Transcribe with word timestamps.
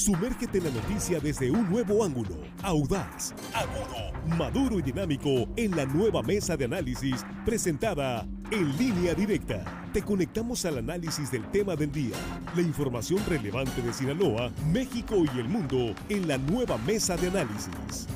Sumérgete 0.00 0.56
en 0.56 0.64
la 0.64 0.70
noticia 0.70 1.20
desde 1.20 1.50
un 1.50 1.68
nuevo 1.68 2.02
ángulo, 2.02 2.34
audaz, 2.62 3.34
agudo, 3.52 4.38
maduro 4.38 4.78
y 4.78 4.82
dinámico 4.82 5.46
en 5.56 5.76
la 5.76 5.84
nueva 5.84 6.22
mesa 6.22 6.56
de 6.56 6.64
análisis 6.64 7.22
presentada 7.44 8.26
en 8.50 8.78
línea 8.78 9.12
directa. 9.12 9.62
Te 9.92 10.00
conectamos 10.00 10.64
al 10.64 10.78
análisis 10.78 11.30
del 11.30 11.44
tema 11.50 11.76
del 11.76 11.92
día, 11.92 12.16
la 12.56 12.62
información 12.62 13.20
relevante 13.28 13.82
de 13.82 13.92
Sinaloa, 13.92 14.50
México 14.72 15.16
y 15.16 15.38
el 15.38 15.50
mundo 15.50 15.94
en 16.08 16.26
la 16.26 16.38
nueva 16.38 16.78
mesa 16.78 17.18
de 17.18 17.28
análisis. 17.28 18.08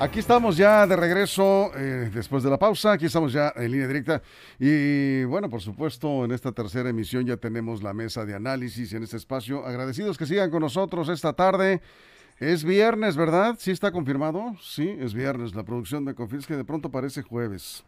Aquí 0.00 0.18
estamos 0.18 0.56
ya 0.56 0.86
de 0.86 0.96
regreso 0.96 1.72
eh, 1.76 2.10
después 2.10 2.42
de 2.42 2.48
la 2.48 2.58
pausa. 2.58 2.92
Aquí 2.92 3.04
estamos 3.04 3.34
ya 3.34 3.52
en 3.54 3.70
línea 3.70 3.86
directa. 3.86 4.22
Y 4.58 5.24
bueno, 5.24 5.50
por 5.50 5.60
supuesto, 5.60 6.24
en 6.24 6.32
esta 6.32 6.52
tercera 6.52 6.88
emisión 6.88 7.26
ya 7.26 7.36
tenemos 7.36 7.82
la 7.82 7.92
mesa 7.92 8.24
de 8.24 8.34
análisis 8.34 8.94
en 8.94 9.02
este 9.02 9.18
espacio. 9.18 9.62
Agradecidos 9.62 10.16
que 10.16 10.24
sigan 10.24 10.50
con 10.50 10.60
nosotros 10.60 11.10
esta 11.10 11.34
tarde. 11.34 11.82
Es 12.38 12.64
viernes, 12.64 13.14
¿verdad? 13.14 13.56
¿Sí 13.58 13.72
está 13.72 13.92
confirmado? 13.92 14.56
Sí, 14.62 14.88
es 14.88 15.12
viernes. 15.12 15.54
La 15.54 15.64
producción 15.64 16.02
me 16.02 16.14
confirma 16.14 16.46
que 16.46 16.56
de 16.56 16.64
pronto 16.64 16.90
parece 16.90 17.20
jueves. 17.20 17.84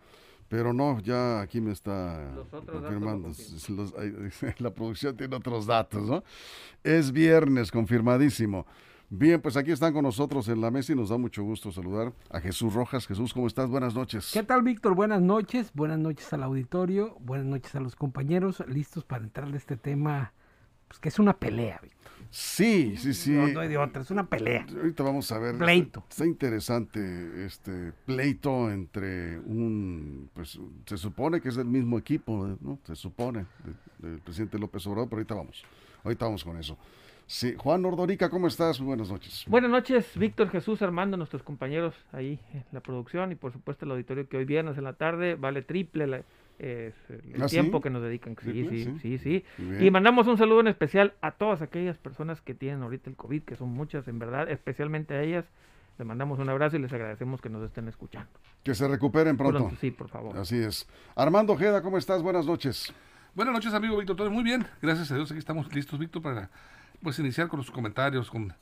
Pero 0.51 0.74
no, 0.74 1.01
ya 1.01 1.40
aquí 1.40 1.62
me 1.62 1.73
está 1.73 2.30
confirmando. 2.70 3.30
la 4.59 4.70
producción 4.70 5.16
tiene 5.16 5.34
otros 5.34 5.65
datos, 5.65 6.02
¿no? 6.02 6.23
Es 6.84 7.10
viernes, 7.10 7.70
confirmadísimo. 7.70 8.66
Bien, 9.15 9.43
pues 9.43 9.59
aquí 9.59 9.71
están 9.71 9.93
con 9.93 10.05
nosotros 10.05 10.48
en 10.48 10.62
la 10.62 10.71
mesa 10.71 10.95
y 10.95 10.97
nos 10.97 11.11
da 11.11 11.19
mucho 11.19 11.43
gusto 11.43 11.71
saludar 11.71 12.15
a 12.30 12.41
Jesús 12.41 12.73
Rojas. 12.73 13.07
Jesús, 13.07 13.35
¿cómo 13.35 13.47
estás? 13.47 13.69
Buenas 13.69 13.95
noches. 13.95 14.30
¿Qué 14.33 14.43
tal, 14.43 14.62
Víctor? 14.62 14.95
Buenas 14.95 15.21
noches. 15.21 15.71
Buenas 15.75 15.99
noches 15.99 16.32
al 16.32 16.43
auditorio. 16.43 17.19
Buenas 17.21 17.46
noches 17.46 17.74
a 17.74 17.80
los 17.80 17.95
compañeros. 17.95 18.65
Listos 18.69 19.04
para 19.04 19.23
entrar 19.23 19.49
en 19.49 19.54
este 19.54 19.77
tema, 19.77 20.32
pues 20.88 20.99
que 20.99 21.10
es 21.10 21.19
una 21.19 21.35
pelea, 21.35 21.79
Víctor. 21.82 22.10
Sí, 22.30 22.96
sí, 22.96 23.13
sí. 23.13 23.32
No, 23.32 23.49
no 23.49 23.60
hay 23.60 23.69
de 23.69 23.77
otra, 23.77 24.01
es 24.01 24.10
una 24.10 24.24
pelea. 24.24 24.65
Ahorita 24.74 25.02
vamos 25.02 25.30
a 25.30 25.38
ver. 25.38 25.59
Pleito. 25.59 26.02
Está, 26.09 26.24
interesante 26.24 27.45
este 27.45 27.93
pleito 28.07 28.71
entre 28.71 29.38
un, 29.41 30.30
pues 30.32 30.59
se 30.87 30.97
supone 30.97 31.43
que 31.43 31.51
es 31.51 31.57
del 31.57 31.66
mismo 31.66 31.99
equipo, 31.99 32.57
¿no? 32.63 32.79
Se 32.87 32.97
supone, 32.97 33.45
del 33.99 34.21
presidente 34.21 34.59
López 34.59 34.87
Obrador, 34.87 35.10
pero 35.10 35.19
ahorita 35.19 35.35
vamos. 35.35 35.63
Ahorita 36.02 36.24
vamos 36.24 36.43
con 36.43 36.57
eso. 36.57 36.79
Sí, 37.26 37.54
Juan 37.56 37.84
Ordorica, 37.84 38.28
¿cómo 38.28 38.46
estás? 38.46 38.80
buenas 38.80 39.10
noches. 39.10 39.45
Buenas 39.48 39.70
noches, 39.70 40.16
Víctor 40.16 40.51
Jesús 40.51 40.82
Armando, 40.82 41.16
nuestros 41.16 41.42
compañeros 41.42 41.95
ahí 42.12 42.38
en 42.52 42.64
la 42.73 42.80
producción 42.80 43.32
y 43.32 43.34
por 43.34 43.52
supuesto 43.52 43.84
el 43.84 43.92
auditorio 43.92 44.29
que 44.29 44.37
hoy 44.37 44.45
viernes 44.45 44.76
en 44.76 44.84
la 44.84 44.92
tarde 44.95 45.34
vale 45.34 45.62
triple 45.62 46.04
el 46.04 46.95
¿Ah, 47.40 47.46
tiempo 47.46 47.80
que 47.80 47.90
nos 47.90 48.02
dedican. 48.02 48.37
Sí, 48.40 48.66
sí, 48.68 48.98
sí, 49.01 49.18
sí. 49.18 49.45
Y 49.80 49.90
mandamos 49.90 50.26
un 50.26 50.38
saludo 50.38 50.60
en 50.60 50.68
especial 50.68 51.14
a 51.20 51.32
todas 51.32 51.62
aquellas 51.62 51.98
personas 51.98 52.40
que 52.40 52.54
tienen 52.54 52.82
ahorita 52.82 53.10
el 53.10 53.16
COVID, 53.16 53.42
que 53.42 53.57
son 53.57 53.70
muchas 53.70 54.07
en 54.09 54.18
verdad, 54.18 54.48
especialmente 54.48 55.14
a 55.14 55.23
ellas. 55.23 55.45
Les 55.98 56.07
mandamos 56.07 56.38
un 56.38 56.48
abrazo 56.48 56.76
y 56.76 56.80
les 56.80 56.92
agradecemos 56.92 57.40
que 57.40 57.48
nos 57.48 57.62
estén 57.64 57.88
escuchando. 57.88 58.30
Que 58.62 58.74
se 58.74 58.86
recuperen 58.88 59.36
pronto. 59.36 59.70
sí, 59.80 59.90
por 59.90 60.09
favor. 60.09 60.36
Así 60.38 60.57
es. 60.57 60.88
Armando 61.16 61.52
Ojeda, 61.52 61.82
¿cómo 61.82 61.98
estás? 61.98 62.23
Buenas 62.23 62.46
noches. 62.46 62.92
Buenas 63.34 63.54
noches, 63.54 63.74
amigo 63.74 63.96
Víctor. 63.98 64.31
Muy 64.31 64.44
bien. 64.44 64.66
Gracias 64.81 65.10
a 65.10 65.16
Dios. 65.16 65.31
Aquí 65.31 65.38
estamos 65.38 65.72
listos, 65.75 65.98
Víctor, 65.98 66.22
para 66.22 66.50
pues 67.03 67.19
iniciar 67.19 67.48
con 67.48 67.58
los 67.58 67.70
comentarios, 67.70 68.31
con 68.31 68.53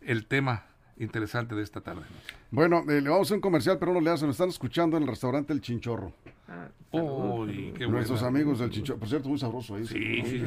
el 0.00 0.26
tema 0.26 0.64
interesante 0.98 1.54
de 1.54 1.62
esta 1.62 1.80
tarde. 1.80 2.02
Bueno, 2.50 2.84
eh, 2.88 3.00
le 3.00 3.08
vamos 3.08 3.20
a 3.20 3.22
hacer 3.28 3.36
un 3.36 3.40
comercial, 3.40 3.78
pero 3.78 3.94
no 3.94 4.00
le 4.00 4.10
hacen, 4.10 4.28
están 4.28 4.50
escuchando 4.50 4.96
en 4.96 5.04
el 5.04 5.08
restaurante 5.08 5.52
El 5.52 5.60
Chinchorro. 5.62 6.12
Ah, 6.46 6.68
qué 6.92 7.86
Nuestros 7.88 8.22
amigos 8.22 8.58
del 8.58 8.70
Chinchorro, 8.70 8.98
por 8.98 9.08
cierto, 9.08 9.28
muy 9.28 9.38
sabroso 9.38 9.76
ahí. 9.76 9.86
Sí, 9.86 10.22
sí, 10.24 10.42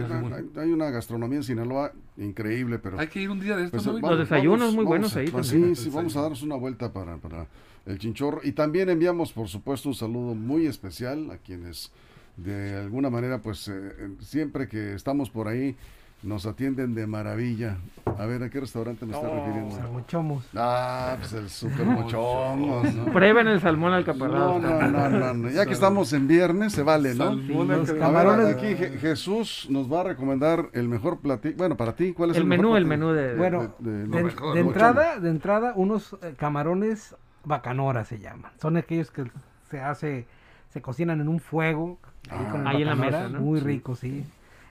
hay, 0.58 0.72
una 0.72 0.92
gastronomía 0.92 1.38
en 1.38 1.44
Sinaloa 1.44 1.92
increíble, 2.18 2.78
pero... 2.78 3.00
Hay 3.00 3.08
que 3.08 3.22
ir 3.22 3.30
un 3.30 3.40
día 3.40 3.58
de 3.58 3.66
estos, 3.66 3.84
pues, 3.84 4.02
Los 4.02 4.20
desayunos 4.20 4.76
muy 4.76 4.86
buenos 4.86 5.16
ahí. 5.16 5.28
Pues, 5.30 5.48
sí, 5.48 5.76
sí, 5.76 5.90
vamos 5.90 6.16
a 6.16 6.22
darnos 6.22 6.44
una 6.44 6.56
vuelta 6.56 6.94
para, 6.94 7.18
para 7.18 7.48
el 7.88 7.98
Chinchorro. 7.98 8.42
Y 8.44 8.52
también 8.52 8.90
enviamos, 8.90 9.34
por 9.34 9.48
supuesto, 9.48 9.90
un 9.90 9.96
saludo 9.96 10.36
muy 10.36 10.68
especial 10.68 11.32
a 11.32 11.38
quienes 11.38 11.92
de 12.38 12.78
alguna 12.78 13.10
manera, 13.10 13.42
pues 13.42 13.68
eh, 13.68 14.10
siempre 14.20 14.68
que 14.68 14.94
estamos 14.94 15.30
por 15.30 15.48
ahí 15.48 15.76
nos 16.24 16.46
atienden 16.46 16.96
de 16.96 17.06
maravilla. 17.08 17.78
A 18.18 18.26
ver, 18.26 18.44
¿a 18.44 18.50
qué 18.50 18.60
restaurante 18.60 19.06
me 19.06 19.14
está 19.14 19.28
refiriendo? 19.28 19.76
Salmochomos. 19.76 20.50
Ah, 20.56 21.16
pues 21.20 21.34
el 21.34 21.50
super 21.50 21.86
mochomos. 21.86 22.94
¿no? 22.94 23.06
Prueben 23.06 23.48
el 23.48 23.60
salmón 23.60 23.94
al 23.94 24.06
caparrado. 24.06 24.60
No, 24.60 24.82
no, 24.82 25.10
no, 25.10 25.34
no, 25.34 25.50
Ya 25.50 25.66
que 25.66 25.74
estamos 25.74 26.14
en 26.14 26.28
viernes, 26.28 26.74
se 26.74 26.84
vale, 26.84 27.16
¿no? 27.16 27.34
los 27.34 27.92
camarones. 27.92 28.56
aquí 28.56 28.76
Jesús 28.76 29.68
nos 29.70 29.92
va 29.92 30.02
a 30.02 30.04
recomendar 30.06 30.70
el 30.74 30.88
mejor 30.88 31.20
platillo. 31.20 31.56
Bueno, 31.58 31.76
para 31.76 31.96
ti, 31.96 32.14
¿cuál 32.14 32.32
es 32.32 32.38
el, 32.38 32.44
el 32.44 32.50
menú? 32.50 32.76
El 32.76 32.86
menú 32.86 33.12
de. 33.12 33.36
Bueno, 33.36 33.74
de, 33.80 34.60
entrada, 34.60 35.20
de 35.20 35.30
entrada, 35.30 35.74
unos 35.76 36.16
eh, 36.22 36.36
camarones 36.38 37.16
bacanora 37.44 38.06
se 38.06 38.20
llaman. 38.20 38.52
Son 38.62 38.78
aquellos 38.78 39.12
que 39.12 39.26
se 39.70 39.80
hace, 39.80 40.28
se 40.70 40.82
cocinan 40.82 41.20
en 41.20 41.28
un 41.28 41.40
fuego. 41.40 41.98
Ah, 42.30 42.64
ahí 42.68 42.82
en 42.82 42.88
la 42.88 42.96
mesa, 42.96 43.28
¿no? 43.28 43.42
Muy 43.42 43.60
rico, 43.60 43.96
sí 43.96 44.24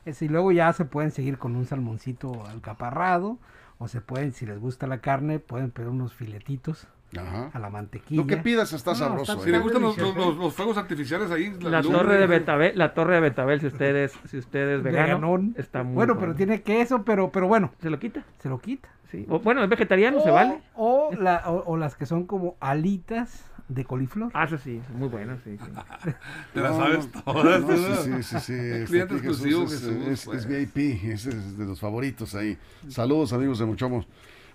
y 0.05 0.29
luego 0.29 0.53
ya 0.53 0.73
se 0.73 0.85
pueden 0.85 1.11
seguir 1.11 1.39
con 1.39 1.57
un 1.57 1.67
salmoncito 1.67 2.45
alcaparrado. 2.47 3.39
O 3.79 3.89
se 3.89 4.01
pueden, 4.01 4.33
si 4.33 4.47
les 4.47 4.59
gusta 4.61 4.87
la 4.87 5.01
carne, 5.01 5.39
pueden 5.39 5.71
pedir 5.71 5.89
unos 5.89 6.15
filetitos. 6.15 6.87
A 7.19 7.59
la 7.59 7.71
mantequilla. 7.71 8.21
Lo 8.21 8.27
que 8.27 8.37
pidas 8.37 8.73
está 8.73 8.95
sabroso. 8.95 9.41
si 9.41 9.51
les 9.51 9.61
gustan 9.61 9.83
los, 9.83 10.55
fuegos 10.55 10.77
artificiales 10.77 11.31
ahí. 11.31 11.55
La, 11.61 11.83
torre 11.83 12.19
de 12.19 12.27
Betabel, 12.27 12.77
la 12.77 12.95
torre 12.95 13.15
de 13.15 13.21
Betabel, 13.21 13.61
si 13.61 13.67
ustedes, 13.67 14.13
si 14.29 14.39
ustedes 14.39 14.83
vegano, 14.83 15.39
está 15.57 15.83
muy 15.83 15.95
bueno, 15.95 16.19
pero 16.19 16.35
tiene 16.35 16.63
queso, 16.63 17.05
pero, 17.05 17.31
pero 17.31 17.49
bueno. 17.49 17.73
Se 17.81 17.91
lo 17.91 17.99
quita. 17.99 18.25
Se 18.39 18.49
lo 18.49 18.59
quita. 18.59 18.89
Sí. 19.11 19.27
bueno, 19.45 19.63
es 19.63 19.69
vegetariano, 19.69 20.21
se 20.21 20.31
vale. 20.31 20.63
O, 20.75 21.11
la, 21.19 21.43
o, 21.47 21.77
las 21.77 21.97
que 21.97 22.07
son 22.07 22.25
como 22.25 22.57
alitas 22.61 23.45
de 23.69 23.85
coliflor. 23.85 24.31
Ah, 24.33 24.45
eso 24.45 24.57
sí, 24.57 24.81
muy 24.95 25.09
bueno, 25.09 25.37
sí. 25.45 25.59
Te 26.55 26.61
la 26.61 26.73
sabes 26.73 27.11
todas. 27.11 27.63
sí, 28.05 28.23
sí, 28.23 28.41
sí. 28.41 28.53
Este, 28.55 28.85
cliente 28.87 29.15
exclusivo. 29.15 29.65
Es, 29.65 30.27
es, 30.27 30.47
VIP, 30.47 31.05
es, 31.05 31.59
de 31.59 31.65
los 31.65 31.79
favoritos 31.79 32.35
ahí. 32.35 32.57
Saludos, 32.89 33.35
amigos 33.35 33.59
de 33.59 33.67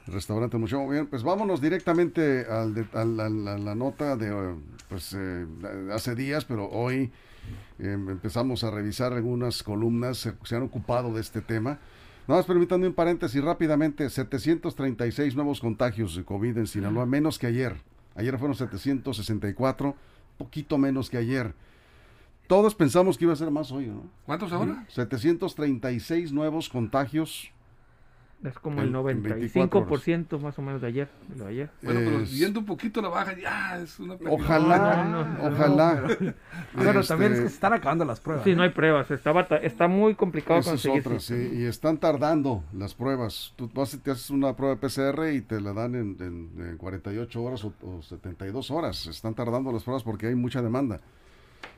Restaurante 0.07 0.57
Muchomo. 0.57 0.89
Bien, 0.89 1.07
pues 1.07 1.23
vámonos 1.23 1.61
directamente 1.61 2.45
al 2.45 2.87
a, 2.93 3.05
la, 3.05 3.75
nota 3.75 4.15
de 4.15 4.55
pues 4.89 5.15
eh, 5.17 5.45
hace 5.93 6.15
días, 6.15 6.45
pero 6.45 6.69
hoy 6.69 7.11
em, 7.79 8.09
empezamos 8.09 8.63
a 8.63 8.71
revisar 8.71 9.13
algunas 9.13 9.63
columnas, 9.63 10.17
se, 10.17 10.33
se 10.43 10.55
han 10.55 10.63
ocupado 10.63 11.13
de 11.13 11.21
este 11.21 11.41
tema. 11.41 11.79
Nada 12.27 12.39
más 12.39 12.45
permítanme 12.45 12.87
un 12.87 12.93
paréntesis 12.93 13.41
rápidamente, 13.41 14.09
736 14.09 15.35
nuevos 15.35 15.59
contagios 15.59 16.15
de 16.15 16.25
COVID 16.25 16.57
en 16.57 16.67
Sinaloa, 16.67 17.05
menos 17.05 17.39
que 17.39 17.47
ayer. 17.47 17.77
Ayer 18.15 18.37
fueron 18.37 18.55
764, 18.55 19.95
poquito 20.37 20.77
menos 20.77 21.09
que 21.09 21.17
ayer. 21.17 21.53
Todos 22.47 22.75
pensamos 22.75 23.17
que 23.17 23.25
iba 23.25 23.33
a 23.33 23.37
ser 23.37 23.51
más 23.51 23.71
hoy, 23.71 23.87
¿no? 23.87 24.03
¿Cuántos 24.25 24.51
ahora? 24.53 24.85
736 24.89 26.31
nuevos 26.31 26.69
contagios 26.69 27.51
es 28.43 28.59
como 28.59 28.81
el 28.81 28.93
95% 28.93 30.39
más 30.39 30.57
o 30.59 30.61
menos 30.61 30.81
de 30.81 30.87
ayer. 30.87 31.09
De 31.35 31.45
ayer. 31.47 31.69
Bueno, 31.81 31.99
pero 32.03 32.19
viendo 32.19 32.59
un 32.59 32.65
poquito 32.65 33.01
la 33.01 33.09
baja, 33.09 33.35
ya 33.35 33.79
es 33.81 33.99
una 33.99 34.15
Ojalá, 34.29 35.37
ojalá. 35.41 36.03
Bueno, 36.75 37.01
también 37.03 37.33
es 37.33 37.39
que 37.39 37.49
se 37.49 37.55
están 37.55 37.73
acabando 37.73 38.05
las 38.05 38.19
pruebas. 38.19 38.43
Sí, 38.43 38.55
no 38.55 38.61
hay 38.61 38.69
pruebas. 38.69 39.09
Está, 39.09 39.31
está 39.57 39.87
muy 39.87 40.13
complicado 40.13 40.61
conseguir. 40.61 41.03
Es 41.13 41.23
sí, 41.23 41.51
y 41.53 41.65
están 41.65 41.97
tardando 41.97 42.63
las 42.73 42.93
pruebas. 42.93 43.53
Tú, 43.55 43.67
tú 43.67 43.83
te 44.03 44.11
haces 44.11 44.29
una 44.29 44.55
prueba 44.55 44.75
de 44.75 44.87
PCR 44.87 45.33
y 45.33 45.41
te 45.41 45.59
la 45.59 45.73
dan 45.73 45.95
en, 45.95 46.77
48 46.77 47.43
horas 47.43 47.65
o, 47.65 48.01
72 48.01 48.69
horas. 48.69 49.07
Están 49.07 49.33
tardando 49.33 49.71
las 49.71 49.83
pruebas 49.83 50.03
porque 50.03 50.27
hay 50.27 50.35
mucha 50.35 50.61
demanda. 50.61 50.99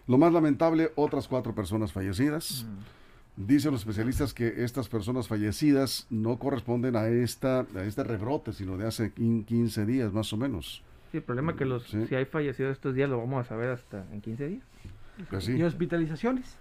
Lo 0.08 0.18
más 0.18 0.34
lamentable, 0.34 0.92
otras 0.96 1.28
cuatro 1.28 1.56
personas 1.56 1.94
fallecidas. 1.94 2.66
Mm. 2.68 3.00
Dicen 3.40 3.72
los 3.72 3.82
especialistas 3.82 4.34
que 4.34 4.66
estas 4.66 4.90
personas 4.90 5.30
fallecidas 5.30 6.08
no 6.10 6.38
corresponden 6.38 6.98
a, 6.98 7.08
esta, 7.08 7.66
a 7.74 7.84
este 7.84 8.04
rebrote, 8.04 8.52
sino 8.52 8.78
de 8.78 8.86
hace 8.86 9.14
15 9.14 9.86
días 9.86 10.12
más 10.12 10.34
o 10.34 10.38
menos. 10.38 10.84
Sí, 11.12 11.18
el 11.18 11.24
problema 11.24 11.54
es 11.54 11.58
que 11.58 11.64
los, 11.64 11.88
si 11.88 12.16
hay 12.16 12.26
fallecidos 12.26 12.74
estos 12.74 12.94
días 12.94 13.10
lo 13.10 13.18
vamos 13.18 13.46
a 13.46 13.48
saber 13.48 13.70
hasta 13.70 14.06
en 14.12 14.20
15 14.20 14.48
días. 14.48 14.64
Pues 15.30 15.48
¿Y 15.48 15.64
hospitalizaciones? 15.64 16.58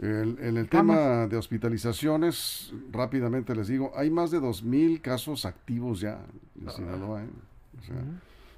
en 0.00 0.56
el 0.56 0.68
tema 0.68 1.28
de 1.28 1.36
hospitalizaciones, 1.36 2.72
rápidamente 2.90 3.54
les 3.54 3.68
digo, 3.68 3.92
hay 3.94 4.10
más 4.10 4.32
de 4.32 4.40
2.000 4.40 5.00
casos 5.02 5.44
activos 5.44 6.00
ya 6.00 6.18
en 6.60 6.68
ah. 6.68 6.72
Sinaloa. 6.72 7.22
¿eh? 7.22 7.28
O 7.78 7.82
sea, 7.82 8.02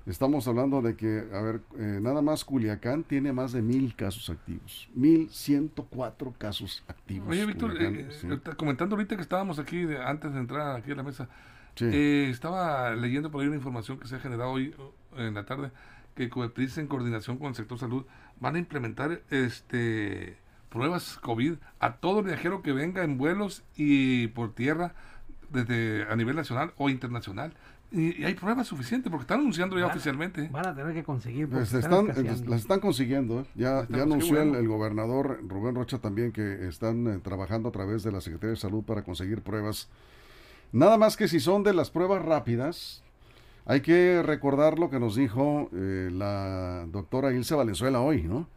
Estamos 0.04 0.48
hablando 0.48 0.82
de 0.82 0.96
que, 0.96 1.28
a 1.32 1.40
ver, 1.40 1.60
eh, 1.78 2.00
nada 2.02 2.22
más 2.22 2.44
Culiacán 2.44 3.04
tiene 3.04 3.32
más 3.32 3.52
de 3.52 3.62
mil 3.62 3.94
casos 3.94 4.30
activos. 4.30 4.88
Mil 4.94 5.30
ciento 5.30 5.86
cuatro 5.88 6.34
casos 6.36 6.82
activos. 6.88 7.28
Oye, 7.28 7.46
Víctor, 7.46 7.80
eh, 7.80 8.08
eh, 8.24 8.38
comentando 8.56 8.96
ahorita 8.96 9.14
que 9.14 9.22
estábamos 9.22 9.60
aquí, 9.60 9.86
antes 10.04 10.32
de 10.32 10.40
entrar 10.40 10.76
aquí 10.76 10.90
a 10.90 10.96
la 10.96 11.04
mesa, 11.04 11.28
estaba 11.76 12.94
leyendo 12.96 13.30
por 13.30 13.42
ahí 13.42 13.46
una 13.46 13.56
información 13.56 13.98
que 13.98 14.08
se 14.08 14.16
ha 14.16 14.20
generado 14.20 14.50
hoy, 14.50 14.74
en 15.16 15.34
la 15.34 15.44
tarde 15.46 15.70
que 16.16 16.28
Coepris 16.28 16.78
en 16.78 16.88
coordinación 16.88 17.38
con 17.38 17.48
el 17.48 17.54
sector 17.54 17.78
salud 17.78 18.04
van 18.40 18.56
a 18.56 18.58
implementar 18.58 19.22
este 19.30 20.36
pruebas 20.68 21.18
COVID 21.18 21.54
a 21.80 21.96
todo 21.96 22.22
viajero 22.22 22.62
que 22.62 22.72
venga 22.72 23.04
en 23.04 23.18
vuelos 23.18 23.62
y 23.76 24.28
por 24.28 24.54
tierra 24.54 24.94
desde 25.50 26.04
a 26.10 26.16
nivel 26.16 26.34
nacional 26.34 26.72
o 26.76 26.90
internacional. 26.90 27.54
Y, 27.92 28.24
hay 28.24 28.34
pruebas 28.34 28.66
suficientes 28.66 29.10
porque 29.10 29.22
están 29.22 29.40
anunciando 29.40 29.78
ya 29.78 29.86
oficialmente. 29.86 30.48
Van 30.50 30.66
a 30.66 30.74
tener 30.74 30.94
que 30.94 31.04
conseguir. 31.04 31.48
Pues 31.48 31.72
están, 31.74 32.06
las 32.06 32.60
están 32.60 32.80
consiguiendo. 32.80 33.40
¿eh? 33.40 33.44
Ya, 33.54 33.86
ya 33.88 34.02
anunció 34.02 34.40
el, 34.40 34.66
gobernador 34.66 35.40
Rubén 35.46 35.74
Rocha 35.74 35.98
también 35.98 36.32
que 36.32 36.66
están 36.66 37.06
eh, 37.06 37.18
trabajando 37.18 37.68
a 37.68 37.72
través 37.72 38.02
de 38.02 38.12
la 38.12 38.20
Secretaría 38.20 38.52
de 38.52 38.56
Salud 38.56 38.82
para 38.82 39.02
conseguir 39.02 39.42
pruebas. 39.42 39.88
Nada 40.72 40.96
más 40.96 41.16
que 41.16 41.28
si 41.28 41.38
son 41.38 41.62
de 41.62 41.74
las 41.74 41.90
pruebas 41.90 42.24
rápidas, 42.24 43.02
hay 43.66 43.82
que 43.82 44.22
recordar 44.22 44.78
lo 44.78 44.88
que 44.88 44.98
nos 44.98 45.14
dijo 45.14 45.68
eh, 45.74 46.08
la 46.10 46.86
doctora 46.90 47.32
Ilse 47.32 47.54
Valenzuela 47.54 48.00
hoy, 48.00 48.22
¿no? 48.22 48.48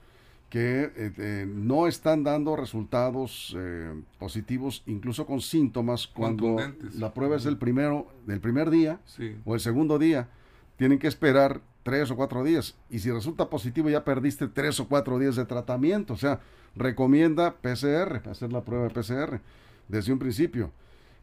Que 0.55 0.83
eh, 0.95 1.11
eh, 1.17 1.45
no 1.45 1.85
están 1.85 2.23
dando 2.23 2.55
resultados 2.55 3.53
eh, 3.59 3.93
positivos, 4.17 4.83
incluso 4.85 5.25
con 5.25 5.41
síntomas, 5.41 6.07
cuando 6.07 6.55
la 6.93 7.13
prueba 7.13 7.35
es 7.35 7.45
el 7.45 7.57
primero, 7.57 8.07
del 8.25 8.39
primer 8.39 8.69
día 8.69 9.01
o 9.43 9.55
el 9.55 9.59
segundo 9.59 9.99
día. 9.99 10.29
Tienen 10.77 10.97
que 10.97 11.09
esperar 11.09 11.59
tres 11.83 12.09
o 12.09 12.15
cuatro 12.15 12.41
días. 12.41 12.73
Y 12.89 12.99
si 12.99 13.11
resulta 13.11 13.49
positivo, 13.49 13.89
ya 13.89 14.05
perdiste 14.05 14.47
tres 14.47 14.79
o 14.79 14.87
cuatro 14.87 15.19
días 15.19 15.35
de 15.35 15.43
tratamiento. 15.43 16.13
O 16.13 16.17
sea, 16.17 16.39
recomienda 16.73 17.55
PCR, 17.55 18.21
hacer 18.29 18.53
la 18.53 18.61
prueba 18.61 18.87
de 18.87 18.91
PCR 18.91 19.41
desde 19.89 20.13
un 20.13 20.19
principio. 20.19 20.71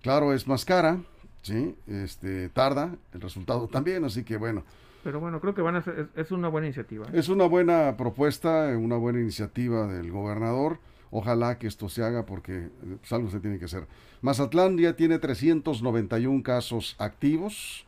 Claro, 0.03 0.35
es 0.35 0.47
más 0.47 0.67
cara, 0.67 1.01
¿sí? 1.43 1.77
este, 1.87 2.49
tarda 2.49 2.95
el 3.13 3.21
resultado 3.21 3.69
también, 3.69 4.05
así 4.05 4.25
que 4.25 4.37
bueno. 4.37 4.65
Pero 5.05 5.19
bueno, 5.19 5.41
creo 5.41 5.55
que 5.55 5.63
van 5.63 5.77
a 5.77 5.85
es, 6.15 6.31
una 6.31 6.49
buena 6.49 6.69
iniciativa. 6.69 7.07
¿eh? 7.07 7.11
Es 7.15 7.29
una 7.29 7.47
buena 7.47 7.97
propuesta, 7.97 8.77
una 8.79 8.97
buena 8.97 9.21
iniciativa 9.21 9.87
del 9.87 10.11
gobernador. 10.11 10.79
Ojalá 11.11 11.59
que 11.59 11.67
esto 11.67 11.89
se 11.89 12.03
haga 12.03 12.25
porque 12.25 12.69
pues, 12.99 13.13
algo 13.13 13.29
se 13.31 13.41
tiene 13.41 13.59
que 13.59 13.67
hacer. 13.67 13.87
Mazatlán 14.23 14.79
ya 14.79 14.95
tiene 14.95 15.19
391 15.19 16.43
casos 16.43 16.95
activos 16.99 17.85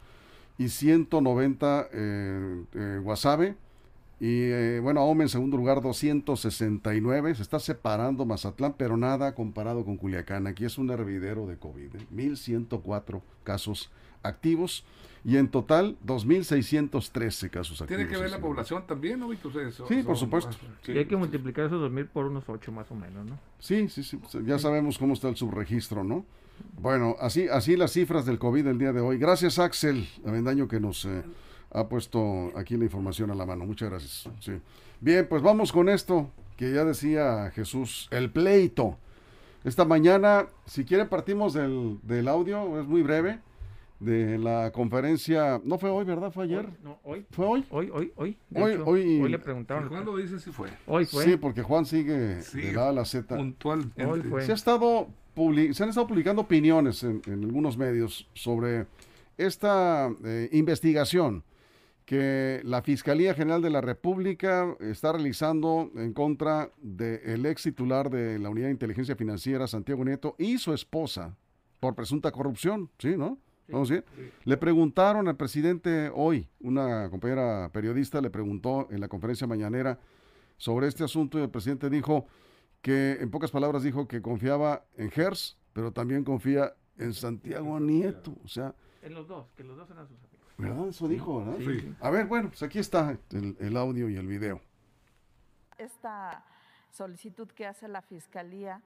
y 0.58 0.68
190 0.68 1.88
eh, 1.92 2.64
eh. 2.74 3.00
Y 4.20 4.42
eh, 4.42 4.80
bueno, 4.80 5.00
Ahome 5.00 5.24
en 5.24 5.28
segundo 5.28 5.56
lugar 5.56 5.82
269. 5.82 7.34
Se 7.34 7.42
está 7.42 7.58
separando 7.58 8.24
Mazatlán, 8.24 8.74
pero 8.76 8.96
nada 8.96 9.34
comparado 9.34 9.84
con 9.84 9.96
Culiacán. 9.96 10.46
Aquí 10.46 10.64
es 10.64 10.78
un 10.78 10.90
hervidero 10.90 11.46
de 11.46 11.56
COVID. 11.56 11.90
1104 12.10 13.22
casos 13.42 13.90
activos 14.22 14.84
y 15.24 15.38
en 15.38 15.48
total 15.48 15.96
2.613 16.06 17.50
casos 17.50 17.80
activos. 17.80 17.88
¿Tiene 17.88 18.08
que 18.08 18.16
ver 18.16 18.30
la 18.30 18.40
población 18.40 18.86
también, 18.86 19.18
no, 19.18 19.30
sí, 19.88 20.02
por 20.02 20.16
supuesto. 20.16 20.54
Y 20.86 20.98
hay 20.98 21.06
que 21.06 21.16
multiplicar 21.16 21.66
esos 21.66 21.90
2.000 21.90 22.08
por 22.08 22.26
unos 22.26 22.44
8 22.46 22.72
más 22.72 22.90
o 22.90 22.94
menos, 22.94 23.24
¿no? 23.24 23.38
Sí, 23.58 23.88
sí, 23.88 24.02
sí. 24.02 24.20
Ya 24.44 24.58
sabemos 24.58 24.98
cómo 24.98 25.14
está 25.14 25.28
el 25.28 25.36
subregistro, 25.36 26.04
¿no? 26.04 26.26
Bueno, 26.78 27.16
así, 27.20 27.48
así 27.48 27.76
las 27.76 27.92
cifras 27.92 28.26
del 28.26 28.38
COVID 28.38 28.66
el 28.66 28.78
día 28.78 28.92
de 28.92 29.00
hoy. 29.00 29.18
Gracias, 29.18 29.58
Axel 29.58 30.06
Avendaño, 30.26 30.68
que 30.68 30.78
nos 30.78 31.04
eh, 31.06 31.24
ha 31.74 31.88
puesto 31.88 32.52
aquí 32.56 32.76
la 32.76 32.84
información 32.84 33.30
a 33.30 33.34
la 33.34 33.44
mano. 33.44 33.66
Muchas 33.66 33.90
gracias. 33.90 34.28
Sí. 34.40 34.52
Bien, 35.00 35.26
pues 35.28 35.42
vamos 35.42 35.72
con 35.72 35.88
esto 35.88 36.30
que 36.56 36.72
ya 36.72 36.84
decía 36.84 37.50
Jesús, 37.54 38.08
el 38.10 38.30
pleito. 38.30 38.96
Esta 39.64 39.84
mañana, 39.84 40.46
si 40.66 40.84
quieren, 40.84 41.08
partimos 41.08 41.52
del, 41.52 41.98
del 42.02 42.28
audio, 42.28 42.80
es 42.80 42.86
muy 42.86 43.02
breve 43.02 43.40
de 43.98 44.38
la 44.38 44.70
conferencia. 44.70 45.60
No 45.64 45.78
fue 45.78 45.90
hoy, 45.90 46.04
¿verdad? 46.04 46.30
¿Fue 46.30 46.44
ayer? 46.44 46.68
no, 46.82 47.00
hoy. 47.02 47.26
¿Fue 47.30 47.46
hoy? 47.46 47.64
Hoy, 47.70 47.90
hoy, 47.92 48.12
hoy. 48.14 48.36
Hoy, 48.54 48.72
hoy, 48.84 49.20
hoy, 49.22 49.28
le 49.28 49.38
preguntaron. 49.38 49.88
¿Cuándo 49.88 50.16
dice 50.16 50.38
si 50.38 50.52
fue? 50.52 50.68
Hoy 50.86 51.06
fue. 51.06 51.24
Sí, 51.24 51.36
porque 51.36 51.62
Juan 51.62 51.86
sigue 51.86 52.14
de 52.14 52.72
la 52.72 52.90
a 52.90 52.92
la 52.92 53.04
Z. 53.04 53.36
Puntual. 53.36 53.90
Hoy 54.06 54.22
fue. 54.22 54.44
Se, 54.44 54.52
ha 54.52 54.54
estado 54.54 55.08
se 55.34 55.82
han 55.82 55.88
estado 55.88 56.06
publicando 56.06 56.42
opiniones 56.42 57.02
en, 57.02 57.22
algunos 57.26 57.76
medios 57.76 58.28
sobre 58.34 58.86
esta 59.36 60.08
eh, 60.24 60.48
investigación 60.52 61.42
que 62.04 62.60
la 62.64 62.82
Fiscalía 62.82 63.34
General 63.34 63.62
de 63.62 63.70
la 63.70 63.80
República 63.80 64.76
está 64.80 65.12
realizando 65.12 65.90
en 65.96 66.12
contra 66.12 66.70
del 66.78 67.46
ex 67.46 67.62
titular 67.62 68.10
de 68.10 68.38
la 68.38 68.50
Unidad 68.50 68.66
de 68.66 68.72
Inteligencia 68.72 69.16
Financiera, 69.16 69.66
Santiago 69.66 70.04
Nieto, 70.04 70.34
y 70.38 70.58
su 70.58 70.74
esposa 70.74 71.36
por 71.80 71.94
presunta 71.94 72.30
corrupción, 72.30 72.90
¿sí, 72.98 73.16
no? 73.16 73.38
¿Vamos 73.68 73.88
bien? 73.88 74.04
Le 74.44 74.56
preguntaron 74.58 75.26
al 75.26 75.36
presidente 75.36 76.10
hoy, 76.14 76.46
una 76.60 77.08
compañera 77.08 77.70
periodista 77.72 78.20
le 78.20 78.28
preguntó 78.28 78.88
en 78.90 79.00
la 79.00 79.08
conferencia 79.08 79.46
mañanera 79.46 79.98
sobre 80.58 80.86
este 80.86 81.04
asunto 81.04 81.38
y 81.38 81.42
el 81.42 81.50
presidente 81.50 81.88
dijo 81.88 82.26
que, 82.82 83.18
en 83.20 83.30
pocas 83.30 83.50
palabras, 83.50 83.82
dijo 83.82 84.06
que 84.06 84.20
confiaba 84.20 84.84
en 84.96 85.10
Gers, 85.10 85.56
pero 85.72 85.92
también 85.92 86.24
confía 86.24 86.74
en 86.98 87.14
Santiago 87.14 87.80
Nieto. 87.80 88.34
O 88.44 88.48
sea. 88.48 88.74
En 89.00 89.14
los 89.14 89.26
dos, 89.26 89.46
que 89.56 89.64
los 89.64 89.76
dos 89.76 89.90
eran 89.90 90.06
sus 90.06 90.18
amigos. 90.18 90.43
¿Verdad? 90.56 90.88
Eso 90.88 91.08
dijo, 91.08 91.44
¿verdad? 91.44 91.58
Sí. 91.58 91.94
A 92.00 92.10
ver, 92.10 92.26
bueno, 92.26 92.48
pues 92.48 92.62
aquí 92.62 92.78
está 92.78 93.16
el, 93.30 93.56
el 93.58 93.76
audio 93.76 94.08
y 94.08 94.16
el 94.16 94.26
video. 94.26 94.60
Esta 95.78 96.44
solicitud 96.90 97.48
que 97.48 97.66
hace 97.66 97.88
la 97.88 98.02
Fiscalía 98.02 98.80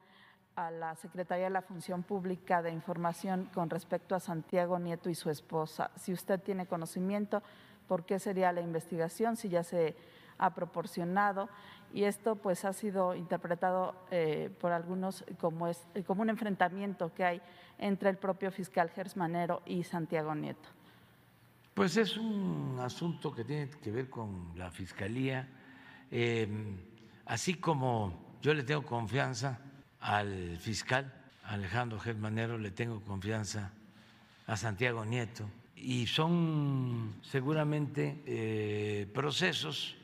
a 0.56 0.70
la 0.70 0.96
Secretaría 0.96 1.44
de 1.44 1.50
la 1.50 1.62
Función 1.62 2.02
Pública 2.02 2.62
de 2.62 2.72
Información 2.72 3.48
con 3.54 3.70
respecto 3.70 4.16
a 4.16 4.20
Santiago 4.20 4.78
Nieto 4.78 5.08
y 5.08 5.14
su 5.14 5.30
esposa. 5.30 5.90
Si 5.96 6.12
usted 6.12 6.40
tiene 6.40 6.66
conocimiento, 6.66 7.42
¿por 7.86 8.04
qué 8.04 8.18
sería 8.18 8.50
la 8.50 8.60
investigación? 8.60 9.36
Si 9.36 9.48
ya 9.48 9.62
se 9.62 9.94
ha 10.38 10.54
proporcionado 10.54 11.48
y 11.92 12.04
esto 12.04 12.36
pues 12.36 12.64
ha 12.64 12.72
sido 12.72 13.14
interpretado 13.14 13.94
eh, 14.10 14.50
por 14.60 14.72
algunos 14.72 15.24
como, 15.40 15.68
es, 15.68 15.86
como 16.06 16.22
un 16.22 16.30
enfrentamiento 16.30 17.12
que 17.14 17.24
hay 17.24 17.42
entre 17.78 18.10
el 18.10 18.16
propio 18.16 18.50
fiscal 18.50 18.90
Gersmanero 18.90 19.62
y 19.64 19.84
Santiago 19.84 20.34
Nieto. 20.34 20.68
Pues 21.78 21.96
es 21.96 22.16
un 22.16 22.76
asunto 22.80 23.32
que 23.32 23.44
tiene 23.44 23.70
que 23.70 23.92
ver 23.92 24.10
con 24.10 24.50
la 24.56 24.68
fiscalía, 24.68 25.48
eh, 26.10 26.48
así 27.24 27.54
como 27.54 28.36
yo 28.42 28.52
le 28.52 28.64
tengo 28.64 28.84
confianza 28.84 29.60
al 30.00 30.58
fiscal 30.58 31.14
Alejandro 31.44 32.00
Germanero, 32.00 32.58
le 32.58 32.72
tengo 32.72 33.00
confianza 33.02 33.70
a 34.48 34.56
Santiago 34.56 35.04
Nieto 35.04 35.48
y 35.76 36.08
son 36.08 37.14
seguramente 37.22 38.24
eh, 38.26 39.08
procesos 39.14 39.94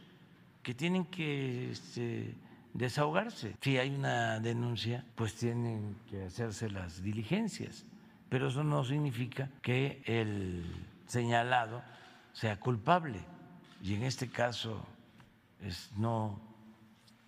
que 0.62 0.74
tienen 0.74 1.06
que 1.06 1.72
este, 1.72 2.36
desahogarse. 2.72 3.56
Si 3.60 3.78
hay 3.78 3.92
una 3.92 4.38
denuncia, 4.38 5.04
pues 5.16 5.34
tienen 5.34 5.96
que 6.08 6.22
hacerse 6.22 6.70
las 6.70 7.02
diligencias, 7.02 7.84
pero 8.28 8.46
eso 8.46 8.62
no 8.62 8.84
significa 8.84 9.50
que 9.60 10.04
el 10.04 10.93
señalado 11.06 11.82
sea 12.32 12.58
culpable 12.58 13.20
y 13.82 13.94
en 13.94 14.02
este 14.02 14.30
caso 14.30 14.84
es 15.60 15.92
no 15.96 16.54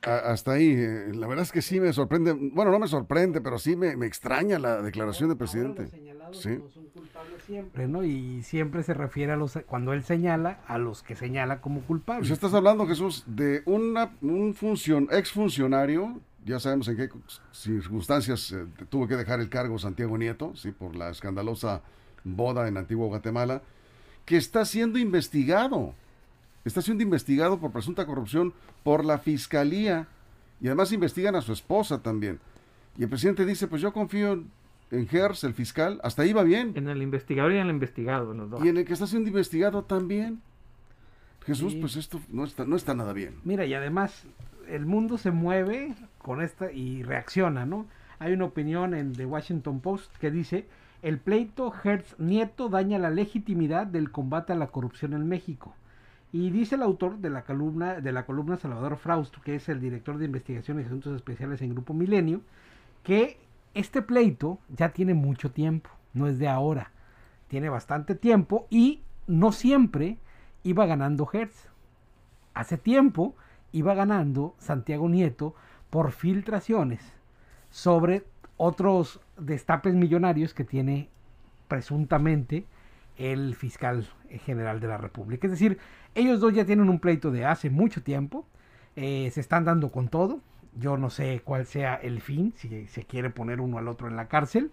hasta 0.06 0.52
ahí, 0.52 0.71
eh, 0.71 1.12
la 1.14 1.26
verdad 1.26 1.42
es 1.42 1.50
que 1.50 1.62
sí 1.62 1.80
me 1.80 1.92
sorprende, 1.92 2.33
bueno, 2.33 2.71
no 2.71 2.78
me 2.78 2.87
sorprende, 2.87 3.40
pero 3.40 3.59
sí 3.59 3.75
me, 3.75 3.90
extraña 4.06 4.59
la 4.59 4.80
declaración 4.80 5.28
del 5.28 5.38
presidente. 5.38 5.88
sí. 6.33 6.59
son 6.73 6.87
culpables 6.90 7.42
siempre, 7.42 7.88
¿no? 7.88 8.04
Y 8.04 8.42
siempre 8.45 8.85
se 8.85 8.95
refiere 8.95 9.33
a 9.33 9.37
los, 9.37 9.59
cuando 9.66 9.92
él 9.92 10.04
señala, 10.04 10.61
a 10.68 10.78
los 10.78 11.02
que 11.02 11.16
señala 11.16 11.61
como 11.61 11.80
culpables. 11.80 12.28
Pues 12.28 12.30
estás 12.30 12.54
hablando, 12.54 12.87
Jesús, 12.87 13.25
de 13.26 13.62
una, 13.66 14.12
un 14.23 14.54
funcion, 14.54 15.09
exfuncionario, 15.11 16.21
ya 16.45 16.61
sabemos 16.61 16.87
en 16.87 16.97
qué 16.97 17.09
circunstancias 17.50 18.52
eh, 18.52 18.64
tuvo 18.88 19.09
que 19.09 19.16
dejar 19.16 19.40
el 19.40 19.49
cargo 19.49 19.76
Santiago 19.78 20.16
Nieto, 20.16 20.54
sí, 20.54 20.71
por 20.71 20.95
la 20.95 21.11
escandalosa 21.11 21.83
boda 22.35 22.68
en 22.68 22.76
Antigua 22.76 23.06
Guatemala, 23.06 23.62
que 24.25 24.37
está 24.37 24.64
siendo 24.64 24.99
investigado 24.99 25.95
está 26.66 26.83
siendo 26.83 27.02
investigado 27.04 27.59
por 27.61 27.71
presunta 27.71 28.06
corrupción 28.06 28.52
por 28.83 29.04
la 29.04 29.18
fiscalía 29.18 30.09
y 30.61 30.66
además 30.66 30.92
investigan 30.92 31.37
a 31.37 31.40
su 31.40 31.52
esposa 31.52 32.02
también. 32.02 32.40
Y 32.99 33.04
el 33.04 33.09
presidente 33.09 33.47
dice, 33.47 33.68
pues 33.68 33.83
yo 33.83 33.92
confío 33.92 34.42
en 34.90 35.09
Gers, 35.09 35.45
el 35.45 35.54
fiscal, 35.54 36.00
hasta 36.02 36.23
ahí 36.23 36.33
va 36.33 36.42
bien. 36.42 36.73
En 36.75 36.88
el 36.88 37.02
investigador 37.02 37.52
y 37.52 37.56
en 37.56 37.62
el 37.62 37.71
investigado, 37.71 38.35
los 38.35 38.50
dos. 38.50 38.64
Y 38.64 38.68
en 38.68 38.78
el 38.78 38.85
que 38.85 38.95
está 38.95 39.06
siendo 39.06 39.28
investigado 39.28 39.85
también. 39.85 40.40
Jesús, 41.45 41.76
pues 41.80 41.95
esto 41.95 42.21
no 42.28 42.42
está, 42.42 42.64
no 42.64 42.75
está 42.75 42.95
nada 42.95 43.12
bien. 43.12 43.37
Mira, 43.45 43.64
y 43.66 43.75
además 43.75 44.25
el 44.68 44.85
mundo 44.87 45.16
se 45.18 45.30
mueve 45.30 45.95
con 46.18 46.42
esta 46.42 46.73
y 46.73 47.04
reacciona, 47.04 47.64
¿no? 47.64 47.87
Hay 48.18 48.33
una 48.33 48.47
opinión 48.47 48.95
en 48.95 49.12
The 49.12 49.26
Washington 49.26 49.78
Post 49.78 50.16
que 50.16 50.33
dice, 50.33 50.66
el 51.07 51.21
pleito 51.21 51.73
Hertz 51.85 52.19
Nieto 52.19 52.69
daña 52.69 52.99
la 52.99 53.11
legitimidad 53.11 53.87
del 53.87 54.11
combate 54.11 54.53
a 54.53 54.57
la 54.57 54.67
corrupción 54.67 55.13
en 55.13 55.29
México. 55.29 55.73
Y 56.33 56.51
dice 56.51 56.75
el 56.75 56.83
autor 56.83 57.19
de 57.19 57.31
la 57.31 57.45
columna, 57.45 58.01
de 58.01 58.11
la 58.11 58.27
columna 58.27 58.57
Salvador 58.57 58.97
Frausto, 58.97 59.41
que 59.41 59.55
es 59.55 59.69
el 59.69 59.81
director 59.81 60.19
de 60.19 60.25
investigaciones 60.25 60.83
y 60.83 60.87
asuntos 60.89 61.15
especiales 61.15 61.63
en 61.63 61.71
Grupo 61.71 61.95
Milenio, 61.95 62.41
que 63.05 63.39
este 63.73 64.03
pleito 64.03 64.59
ya 64.69 64.89
tiene 64.89 65.15
mucho 65.15 65.53
tiempo, 65.53 65.91
no 66.13 66.27
es 66.27 66.41
de 66.41 66.49
ahora, 66.49 66.91
tiene 67.47 67.69
bastante 67.69 68.17
tiempo 68.17 68.67
y 68.69 69.03
no 69.29 69.53
siempre 69.53 70.19
iba 70.65 70.87
ganando 70.87 71.31
Hertz. 71.33 71.69
Hace 72.53 72.79
tiempo 72.79 73.37
iba 73.71 73.95
ganando 73.95 74.57
Santiago 74.59 75.09
Nieto 75.09 75.55
por 75.89 76.11
filtraciones 76.11 77.01
sobre 77.71 78.25
otros 78.57 79.21
destapes 79.38 79.95
millonarios 79.95 80.55
que 80.55 80.64
tiene 80.64 81.09
presuntamente 81.69 82.66
el 83.16 83.55
fiscal 83.55 84.07
general 84.45 84.81
de 84.81 84.88
la 84.88 84.99
República. 84.99 85.47
Es 85.47 85.52
decir, 85.52 85.78
ellos 86.14 86.40
dos 86.40 86.55
ya 86.55 86.64
tienen 86.64 86.88
un 86.88 87.00
pleito 87.00 87.31
de 87.31 87.45
hace 87.45 87.71
mucho 87.71 88.02
tiempo, 88.02 88.47
eh, 88.95 89.31
se 89.33 89.40
están 89.40 89.64
dando 89.64 89.90
con 89.90 90.09
todo. 90.09 90.40
Yo 90.78 90.99
no 90.99 91.09
sé 91.09 91.40
cuál 91.43 91.64
sea 91.64 91.95
el 91.95 92.21
fin, 92.21 92.52
si 92.57 92.87
se 92.87 93.05
quiere 93.05 93.31
poner 93.31 93.61
uno 93.61 93.78
al 93.78 93.88
otro 93.88 94.09
en 94.09 94.16
la 94.16 94.28
cárcel, 94.28 94.71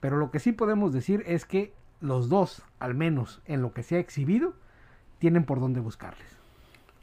pero 0.00 0.16
lo 0.16 0.30
que 0.30 0.40
sí 0.40 0.52
podemos 0.52 0.92
decir 0.92 1.22
es 1.26 1.44
que 1.44 1.72
los 2.00 2.28
dos, 2.28 2.62
al 2.80 2.94
menos 2.94 3.40
en 3.46 3.62
lo 3.62 3.72
que 3.72 3.82
se 3.82 3.96
ha 3.96 3.98
exhibido, 4.00 4.54
tienen 5.18 5.44
por 5.44 5.60
dónde 5.60 5.80
buscarles. 5.80 6.38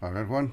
A 0.01 0.10
ver, 0.10 0.25
Juan. 0.25 0.51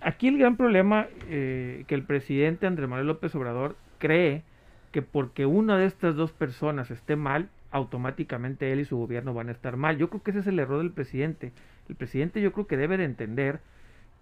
Aquí 0.00 0.28
el 0.28 0.38
gran 0.38 0.56
problema 0.56 1.06
eh, 1.28 1.84
que 1.86 1.94
el 1.94 2.04
presidente 2.04 2.66
Andrés 2.66 2.88
Manuel 2.88 3.06
López 3.06 3.34
Obrador 3.34 3.76
cree 3.98 4.44
que 4.92 5.02
porque 5.02 5.46
una 5.46 5.76
de 5.78 5.86
estas 5.86 6.14
dos 6.14 6.32
personas 6.32 6.90
esté 6.90 7.16
mal, 7.16 7.48
automáticamente 7.70 8.72
él 8.72 8.80
y 8.80 8.84
su 8.84 8.98
gobierno 8.98 9.34
van 9.34 9.48
a 9.48 9.52
estar 9.52 9.76
mal. 9.76 9.98
Yo 9.98 10.08
creo 10.08 10.22
que 10.22 10.30
ese 10.30 10.40
es 10.40 10.46
el 10.46 10.58
error 10.58 10.78
del 10.78 10.92
presidente. 10.92 11.52
El 11.88 11.96
presidente 11.96 12.40
yo 12.40 12.52
creo 12.52 12.66
que 12.66 12.76
debe 12.76 12.98
de 12.98 13.04
entender 13.04 13.60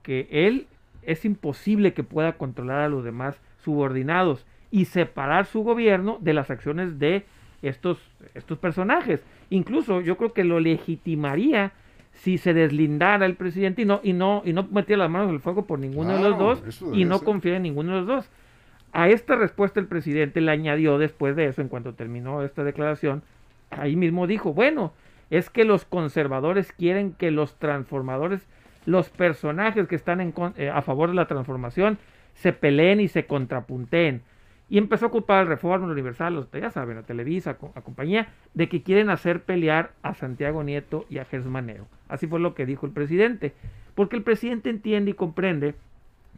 que 0.02 0.28
él 0.30 0.68
es 1.02 1.24
imposible 1.24 1.92
que 1.92 2.04
pueda 2.04 2.34
controlar 2.34 2.80
a 2.80 2.88
los 2.88 3.04
demás 3.04 3.40
subordinados 3.64 4.46
y 4.70 4.84
separar 4.84 5.46
su 5.46 5.62
gobierno 5.62 6.18
de 6.20 6.34
las 6.34 6.50
acciones 6.50 6.98
de 6.98 7.24
estos, 7.62 7.98
estos 8.34 8.58
personajes. 8.58 9.24
Incluso 9.50 10.00
yo 10.00 10.16
creo 10.16 10.32
que 10.32 10.44
lo 10.44 10.60
legitimaría 10.60 11.72
si 12.12 12.38
se 12.38 12.54
deslindara 12.54 13.26
el 13.26 13.34
presidente 13.34 13.82
y 13.82 13.84
no, 13.84 14.00
y 14.02 14.12
no, 14.12 14.42
y 14.44 14.52
no 14.52 14.68
metiera 14.70 15.04
las 15.04 15.10
manos 15.10 15.28
en 15.28 15.34
el 15.34 15.40
fuego 15.40 15.64
por 15.66 15.78
ninguno 15.78 16.14
de 16.14 16.28
los 16.28 16.38
dos 16.38 16.82
y 16.92 17.04
no 17.04 17.20
confía 17.20 17.56
en 17.56 17.62
ninguno 17.62 17.92
de 17.92 17.98
los 17.98 18.06
dos. 18.06 18.30
A 18.92 19.09
esta 19.09 19.37
respuesta 19.37 19.78
el 19.78 19.87
presidente 19.87 20.40
le 20.40 20.50
añadió 20.50 20.99
después 20.99 21.37
de 21.37 21.47
eso, 21.47 21.62
en 21.62 21.68
cuanto 21.68 21.94
terminó 21.94 22.42
esta 22.42 22.64
declaración, 22.64 23.23
ahí 23.70 23.94
mismo 23.97 24.26
dijo, 24.26 24.52
bueno, 24.52 24.92
es 25.30 25.49
que 25.49 25.64
los 25.64 25.85
conservadores 25.85 26.73
quieren 26.73 27.12
que 27.12 27.30
los 27.30 27.56
transformadores, 27.56 28.47
los 28.87 29.09
personajes 29.11 29.87
que 29.87 29.94
están 29.94 30.20
en, 30.20 30.35
eh, 30.56 30.70
a 30.70 30.82
favor 30.82 31.09
de 31.09 31.14
la 31.14 31.28
transformación, 31.28 31.99
se 32.35 32.52
peleen 32.52 33.00
y 33.00 33.09
se 33.09 33.26
contrapunteen. 33.26 34.23
Y 34.68 34.78
empezó 34.78 35.06
a 35.06 35.11
culpar 35.11 35.38
al 35.38 35.47
Reforma, 35.49 35.87
al 35.87 35.92
Universal, 35.92 36.35
los, 36.35 36.50
ya 36.52 36.70
saben, 36.70 36.99
a 36.99 37.02
Televisa, 37.02 37.56
a, 37.75 37.80
compañía, 37.80 38.28
de 38.54 38.68
que 38.68 38.82
quieren 38.82 39.11
hacer 39.11 39.42
pelear 39.42 39.92
a 40.02 40.14
Santiago 40.14 40.62
Nieto 40.62 41.06
y 41.11 41.18
a 41.18 41.25
Gersmanero. 41.25 41.87
Así 42.09 42.28
fue 42.28 42.38
lo 42.38 42.54
que 42.54 42.66
dijo 42.66 42.87
el 42.87 42.92
presidente. 42.92 43.52
Porque 43.97 44.16
el 44.16 44.23
presidente 44.23 44.70
entiende 44.70 45.11
y 45.11 45.14
comprende 45.14 45.75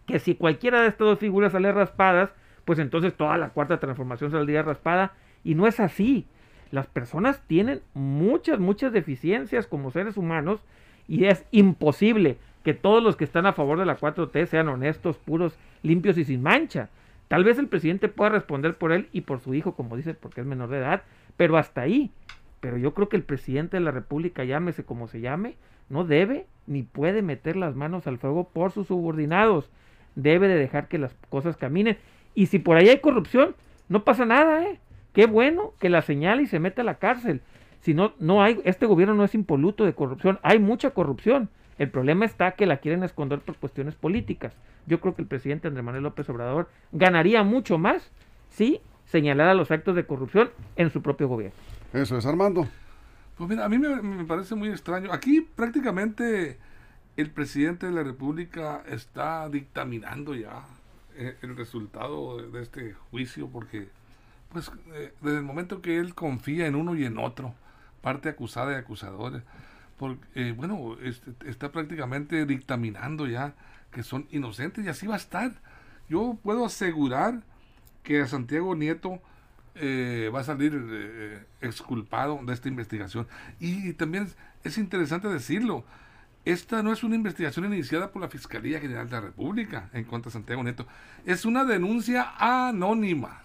que 0.06 0.18
si 0.18 0.34
cualquiera 0.34 0.80
de 0.80 0.88
estas 0.88 1.06
dos 1.06 1.18
figuras 1.18 1.52
sale 1.52 1.72
raspadas, 1.72 2.32
pues 2.64 2.78
entonces 2.78 3.14
toda 3.14 3.36
la 3.38 3.50
cuarta 3.50 3.80
transformación 3.80 4.30
saldría 4.30 4.62
raspada. 4.62 5.12
Y 5.44 5.54
no 5.54 5.66
es 5.66 5.80
así. 5.80 6.26
Las 6.70 6.86
personas 6.86 7.42
tienen 7.46 7.82
muchas, 7.94 8.58
muchas 8.58 8.92
deficiencias 8.92 9.66
como 9.66 9.90
seres 9.90 10.16
humanos 10.16 10.60
y 11.08 11.24
es 11.24 11.44
imposible 11.50 12.38
que 12.64 12.74
todos 12.74 13.02
los 13.02 13.16
que 13.16 13.24
están 13.24 13.46
a 13.46 13.52
favor 13.52 13.78
de 13.78 13.86
la 13.86 13.98
4T 13.98 14.46
sean 14.46 14.68
honestos, 14.68 15.18
puros, 15.18 15.58
limpios 15.82 16.16
y 16.16 16.24
sin 16.24 16.42
mancha. 16.42 16.88
Tal 17.28 17.44
vez 17.44 17.58
el 17.58 17.68
presidente 17.68 18.08
pueda 18.08 18.30
responder 18.30 18.74
por 18.74 18.92
él 18.92 19.08
y 19.12 19.22
por 19.22 19.40
su 19.40 19.54
hijo, 19.54 19.74
como 19.74 19.96
dice, 19.96 20.14
porque 20.14 20.40
es 20.40 20.46
menor 20.46 20.70
de 20.70 20.78
edad, 20.78 21.02
pero 21.36 21.56
hasta 21.56 21.80
ahí. 21.80 22.10
Pero 22.60 22.76
yo 22.76 22.94
creo 22.94 23.08
que 23.08 23.16
el 23.16 23.24
presidente 23.24 23.76
de 23.76 23.82
la 23.82 23.90
República, 23.90 24.44
llámese 24.44 24.84
como 24.84 25.08
se 25.08 25.20
llame, 25.20 25.56
no 25.88 26.04
debe 26.04 26.46
ni 26.66 26.82
puede 26.82 27.22
meter 27.22 27.56
las 27.56 27.74
manos 27.74 28.06
al 28.06 28.18
fuego 28.18 28.48
por 28.48 28.70
sus 28.70 28.86
subordinados. 28.86 29.70
Debe 30.14 30.46
de 30.46 30.54
dejar 30.56 30.88
que 30.88 30.98
las 30.98 31.14
cosas 31.28 31.56
caminen. 31.56 31.98
Y 32.34 32.46
si 32.46 32.58
por 32.58 32.76
ahí 32.76 32.88
hay 32.88 33.00
corrupción, 33.00 33.54
no 33.88 34.04
pasa 34.04 34.24
nada, 34.24 34.64
¿eh? 34.64 34.80
Qué 35.12 35.26
bueno 35.26 35.74
que 35.78 35.90
la 35.90 36.02
señale 36.02 36.42
y 36.42 36.46
se 36.46 36.58
mete 36.58 36.80
a 36.80 36.84
la 36.84 36.94
cárcel. 36.94 37.42
Si 37.80 37.94
no, 37.94 38.14
no 38.18 38.42
hay, 38.42 38.60
este 38.64 38.86
gobierno 38.86 39.14
no 39.14 39.24
es 39.24 39.34
impoluto 39.34 39.84
de 39.84 39.92
corrupción, 39.92 40.38
hay 40.42 40.58
mucha 40.58 40.90
corrupción. 40.90 41.50
El 41.78 41.90
problema 41.90 42.24
está 42.24 42.52
que 42.52 42.66
la 42.66 42.78
quieren 42.78 43.02
esconder 43.02 43.40
por 43.40 43.56
cuestiones 43.56 43.94
políticas. 43.94 44.54
Yo 44.86 45.00
creo 45.00 45.14
que 45.14 45.22
el 45.22 45.28
presidente 45.28 45.68
Andrés 45.68 45.84
Manuel 45.84 46.04
López 46.04 46.28
Obrador 46.28 46.68
ganaría 46.92 47.42
mucho 47.42 47.78
más 47.78 48.10
si 48.50 48.80
señalara 49.06 49.54
los 49.54 49.70
actos 49.70 49.96
de 49.96 50.06
corrupción 50.06 50.50
en 50.76 50.90
su 50.90 51.02
propio 51.02 51.28
gobierno. 51.28 51.56
Eso 51.92 52.16
es, 52.16 52.24
Armando. 52.24 52.66
Pues 53.36 53.50
mira, 53.50 53.64
a 53.64 53.68
mí 53.68 53.78
me, 53.78 54.24
parece 54.24 54.54
muy 54.54 54.68
extraño. 54.68 55.12
Aquí 55.12 55.40
prácticamente 55.40 56.58
el 57.16 57.30
presidente 57.30 57.86
de 57.86 57.92
la 57.92 58.02
República 58.02 58.82
está 58.88 59.48
dictaminando 59.48 60.34
ya 60.34 60.64
eh, 61.16 61.36
el 61.42 61.56
resultado 61.56 62.38
de 62.38 62.62
este 62.62 62.94
juicio 63.10 63.48
porque 63.48 63.88
pues 64.50 64.70
eh, 64.94 65.12
desde 65.20 65.38
el 65.38 65.42
momento 65.42 65.82
que 65.82 65.98
él 65.98 66.14
confía 66.14 66.66
en 66.66 66.74
uno 66.74 66.94
y 66.94 67.04
en 67.04 67.18
otro, 67.18 67.54
parte 68.00 68.28
acusada 68.28 68.72
y 68.72 68.76
acusadores, 68.76 69.42
porque, 69.98 70.24
eh, 70.34 70.52
bueno, 70.52 70.96
este, 71.02 71.32
está 71.46 71.72
prácticamente 71.72 72.44
dictaminando 72.46 73.26
ya 73.26 73.54
que 73.90 74.02
son 74.02 74.26
inocentes 74.30 74.84
y 74.84 74.88
así 74.88 75.06
va 75.06 75.14
a 75.14 75.18
estar. 75.18 75.52
Yo 76.08 76.38
puedo 76.42 76.64
asegurar 76.66 77.42
que 78.02 78.26
Santiago 78.26 78.74
Nieto 78.74 79.20
va 79.74 80.40
a 80.40 80.44
salir 80.44 81.46
exculpado 81.62 82.40
de 82.42 82.52
esta 82.52 82.68
investigación. 82.68 83.26
Y, 83.58 83.94
también 83.94 84.28
es 84.64 84.76
interesante 84.76 85.28
decirlo, 85.28 85.84
esta 86.44 86.82
no 86.82 86.92
es 86.92 87.04
una 87.04 87.14
investigación 87.14 87.66
iniciada 87.66 88.10
por 88.10 88.20
la 88.20 88.28
Fiscalía 88.28 88.80
General 88.80 89.06
de 89.06 89.12
la 89.12 89.20
República 89.20 89.90
en 89.92 90.04
contra 90.04 90.28
de 90.28 90.32
Santiago 90.32 90.62
Nieto, 90.62 90.86
es 91.24 91.44
una 91.44 91.64
denuncia 91.64 92.34
anónima 92.38 93.42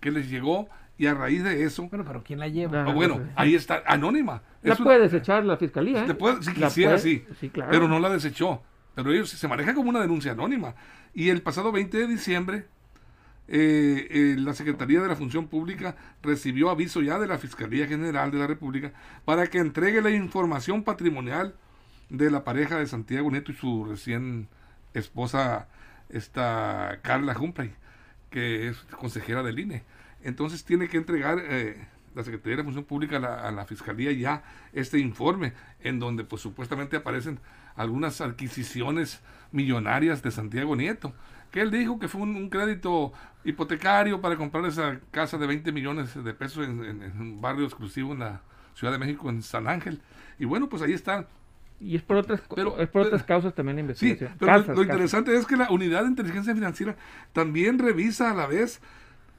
que 0.00 0.10
les 0.10 0.28
llegó 0.28 0.68
y 0.98 1.06
a 1.06 1.14
raíz 1.14 1.44
de 1.44 1.62
eso. 1.62 1.88
Bueno, 1.88 2.04
pero 2.04 2.22
¿quién 2.24 2.38
la 2.38 2.48
lleva? 2.48 2.84
Ah, 2.84 2.92
bueno, 2.92 3.20
ahí 3.36 3.54
está, 3.54 3.82
anónima. 3.86 4.42
La 4.62 4.74
puede 4.74 5.00
desechar 5.00 5.44
la 5.44 5.56
fiscalía. 5.56 6.06
¿eh? 6.06 6.16
si 6.40 6.52
quisiera, 6.52 6.98
sí. 6.98 7.24
Pero 7.52 7.86
no 7.86 8.00
la 8.00 8.10
desechó. 8.10 8.62
Pero 8.94 9.12
ellos 9.12 9.28
se 9.30 9.48
maneja 9.48 9.74
como 9.74 9.90
una 9.90 10.00
denuncia 10.00 10.32
anónima. 10.32 10.74
Y 11.14 11.28
el 11.28 11.42
pasado 11.42 11.70
20 11.70 11.98
de 11.98 12.06
diciembre, 12.06 12.66
eh, 13.46 14.08
eh, 14.10 14.36
la 14.38 14.54
Secretaría 14.54 15.00
de 15.00 15.08
la 15.08 15.16
Función 15.16 15.48
Pública 15.48 15.96
recibió 16.22 16.70
aviso 16.70 17.02
ya 17.02 17.18
de 17.18 17.26
la 17.26 17.38
Fiscalía 17.38 17.86
General 17.86 18.30
de 18.30 18.38
la 18.38 18.46
República 18.46 18.92
para 19.24 19.46
que 19.46 19.58
entregue 19.58 20.00
la 20.00 20.10
información 20.10 20.82
patrimonial 20.82 21.54
de 22.08 22.30
la 22.30 22.44
pareja 22.44 22.78
de 22.78 22.86
Santiago 22.86 23.30
Neto 23.30 23.52
y 23.52 23.54
su 23.54 23.84
recién 23.84 24.48
esposa, 24.94 25.68
esta 26.08 27.00
Carla 27.02 27.36
Humphrey 27.38 27.72
que 28.30 28.68
es 28.68 28.76
consejera 28.98 29.42
del 29.42 29.58
INE. 29.58 29.82
Entonces 30.22 30.64
tiene 30.64 30.88
que 30.88 30.96
entregar 30.96 31.38
eh, 31.40 31.86
la 32.14 32.24
Secretaría 32.24 32.58
de 32.58 32.64
Función 32.64 32.84
Pública 32.84 33.16
a 33.16 33.50
la, 33.50 33.64
Fiscalía 33.64 34.12
ya 34.12 34.42
este 34.72 34.98
informe, 34.98 35.52
en 35.80 35.98
donde 35.98 36.24
pues 36.24 36.42
supuestamente 36.42 36.96
aparecen 36.96 37.38
algunas 37.76 38.20
adquisiciones 38.20 39.22
millonarias 39.52 40.22
de 40.22 40.30
Santiago 40.30 40.76
Nieto, 40.76 41.14
que 41.50 41.60
él 41.60 41.70
dijo 41.70 41.98
que 41.98 42.08
fue 42.08 42.22
un, 42.22 42.50
crédito 42.50 43.12
hipotecario 43.44 44.20
para 44.20 44.36
comprar 44.36 44.66
esa 44.66 45.00
casa 45.10 45.38
de 45.38 45.46
20 45.46 45.72
millones 45.72 46.22
de 46.22 46.34
pesos 46.34 46.66
en, 46.66 46.80
un 47.18 47.40
barrio 47.40 47.64
exclusivo 47.64 48.12
en 48.12 48.18
la 48.18 48.42
Ciudad 48.74 48.92
de 48.92 48.98
México, 48.98 49.30
en 49.30 49.42
San 49.42 49.68
Ángel. 49.68 50.02
Y 50.38 50.44
bueno, 50.44 50.68
pues 50.68 50.82
ahí 50.82 50.92
están 50.92 51.26
y 51.80 51.96
es 51.96 52.02
por 52.02 52.16
otras, 52.16 52.40
pero, 52.54 52.78
es 52.80 52.88
por 52.88 53.02
otras 53.02 53.22
causas 53.22 53.54
también 53.54 53.76
la 53.76 53.80
investigación. 53.82 54.30
Sí, 54.30 54.36
pero 54.38 54.74
lo, 54.74 54.82
interesante 54.82 55.36
es 55.36 55.46
que 55.46 55.56
la 55.56 55.70
unidad 55.70 56.02
de 56.02 56.08
inteligencia 56.08 56.54
financiera 56.54 56.96
también 57.32 57.78
revisa 57.78 58.30
a 58.30 58.34
la 58.34 58.46
vez 58.46 58.80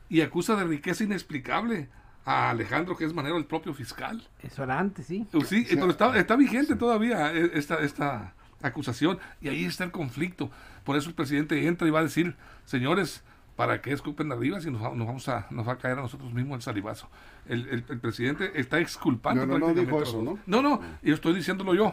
y 0.09 0.21
acusa 0.21 0.55
de 0.55 0.63
riqueza 0.63 1.03
inexplicable 1.03 1.89
a 2.25 2.49
Alejandro, 2.49 2.95
que 2.95 3.05
es 3.05 3.13
manero 3.13 3.37
el 3.37 3.45
propio 3.45 3.73
fiscal. 3.73 4.21
Eso 4.41 4.63
era 4.63 4.79
antes, 4.79 5.07
sí. 5.07 5.25
Uh, 5.33 5.41
sí, 5.41 5.65
pero 5.69 5.89
está, 5.89 6.17
está 6.17 6.35
vigente 6.35 6.75
todavía 6.75 7.33
eh, 7.33 7.51
esta, 7.53 7.79
esta 7.79 8.33
acusación 8.61 9.17
y 9.41 9.49
ahí 9.49 9.65
está 9.65 9.83
el 9.83 9.91
conflicto. 9.91 10.51
Por 10.83 10.97
eso 10.97 11.09
el 11.09 11.15
presidente 11.15 11.67
entra 11.67 11.87
y 11.87 11.91
va 11.91 11.99
a 11.99 12.03
decir, 12.03 12.35
señores, 12.65 13.23
¿para 13.57 13.81
qué 13.81 13.91
escupen 13.91 14.31
arriba 14.31 14.61
si 14.61 14.71
nos, 14.71 14.81
nos, 14.95 15.05
vamos 15.05 15.27
a, 15.27 15.47
nos 15.49 15.67
va 15.67 15.73
a 15.73 15.77
caer 15.77 15.97
a 15.97 16.01
nosotros 16.03 16.31
mismos 16.31 16.57
el 16.57 16.61
salivazo? 16.61 17.09
El, 17.49 17.83
el, 17.89 17.99
presidente 17.99 18.51
está 18.55 18.79
exculpando. 18.79 19.45
No, 19.45 19.57
no, 19.57 19.67
no 19.67 19.73
dijo 19.73 20.01
eso, 20.01 20.21
¿no? 20.21 20.39
No, 20.45 20.61
no, 20.61 20.79
yo 21.01 21.15
estoy 21.15 21.33
diciéndolo 21.33 21.73
yo. 21.73 21.91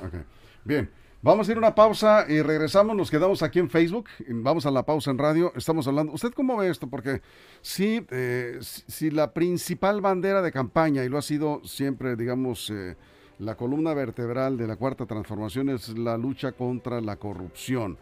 Bien. 0.62 0.88
Vamos 1.22 1.48
a 1.48 1.52
ir 1.52 1.56
a 1.56 1.60
una 1.60 1.74
pausa 1.74 2.26
y 2.28 2.42
regresamos, 2.42 2.94
nos 2.94 3.10
quedamos 3.10 3.42
aquí 3.42 3.58
en 3.58 3.70
Facebook, 3.70 4.10
vamos 4.28 4.66
a 4.66 4.70
la 4.70 4.82
pausa 4.82 5.10
en 5.10 5.16
radio, 5.16 5.54
estamos 5.56 5.88
hablando, 5.88 6.12
¿usted 6.12 6.34
cómo 6.34 6.54
ve 6.58 6.68
esto? 6.68 6.86
Porque 6.86 7.22
sí, 7.62 8.04
eh, 8.10 8.58
si 8.60 9.10
la 9.10 9.32
principal 9.32 10.02
bandera 10.02 10.42
de 10.42 10.52
campaña, 10.52 11.02
y 11.02 11.08
lo 11.08 11.16
ha 11.16 11.22
sido 11.22 11.62
siempre, 11.64 12.14
digamos, 12.14 12.68
eh, 12.68 12.94
la 13.38 13.54
columna 13.54 13.94
vertebral 13.94 14.58
de 14.58 14.66
la 14.66 14.76
cuarta 14.76 15.06
transformación 15.06 15.70
es 15.70 15.96
la 15.96 16.18
lucha 16.18 16.52
contra 16.52 17.00
la 17.00 17.16
corrupción. 17.16 17.96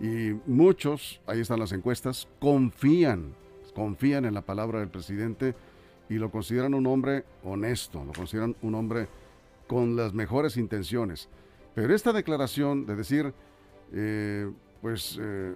Y 0.00 0.34
muchos, 0.46 1.20
ahí 1.26 1.40
están 1.40 1.60
las 1.60 1.72
encuestas, 1.72 2.26
confían, 2.38 3.34
confían 3.74 4.24
en 4.24 4.34
la 4.34 4.40
palabra 4.40 4.80
del 4.80 4.88
presidente 4.88 5.54
y 6.08 6.14
lo 6.14 6.30
consideran 6.30 6.74
un 6.74 6.86
hombre 6.86 7.24
honesto, 7.44 8.04
lo 8.04 8.12
consideran 8.12 8.56
un 8.62 8.74
hombre 8.74 9.08
con 9.66 9.96
las 9.96 10.14
mejores 10.14 10.56
intenciones. 10.56 11.28
Pero 11.74 11.94
esta 11.94 12.12
declaración 12.12 12.86
de 12.86 12.96
decir, 12.96 13.32
eh, 13.92 14.50
pues 14.80 15.18
eh, 15.20 15.54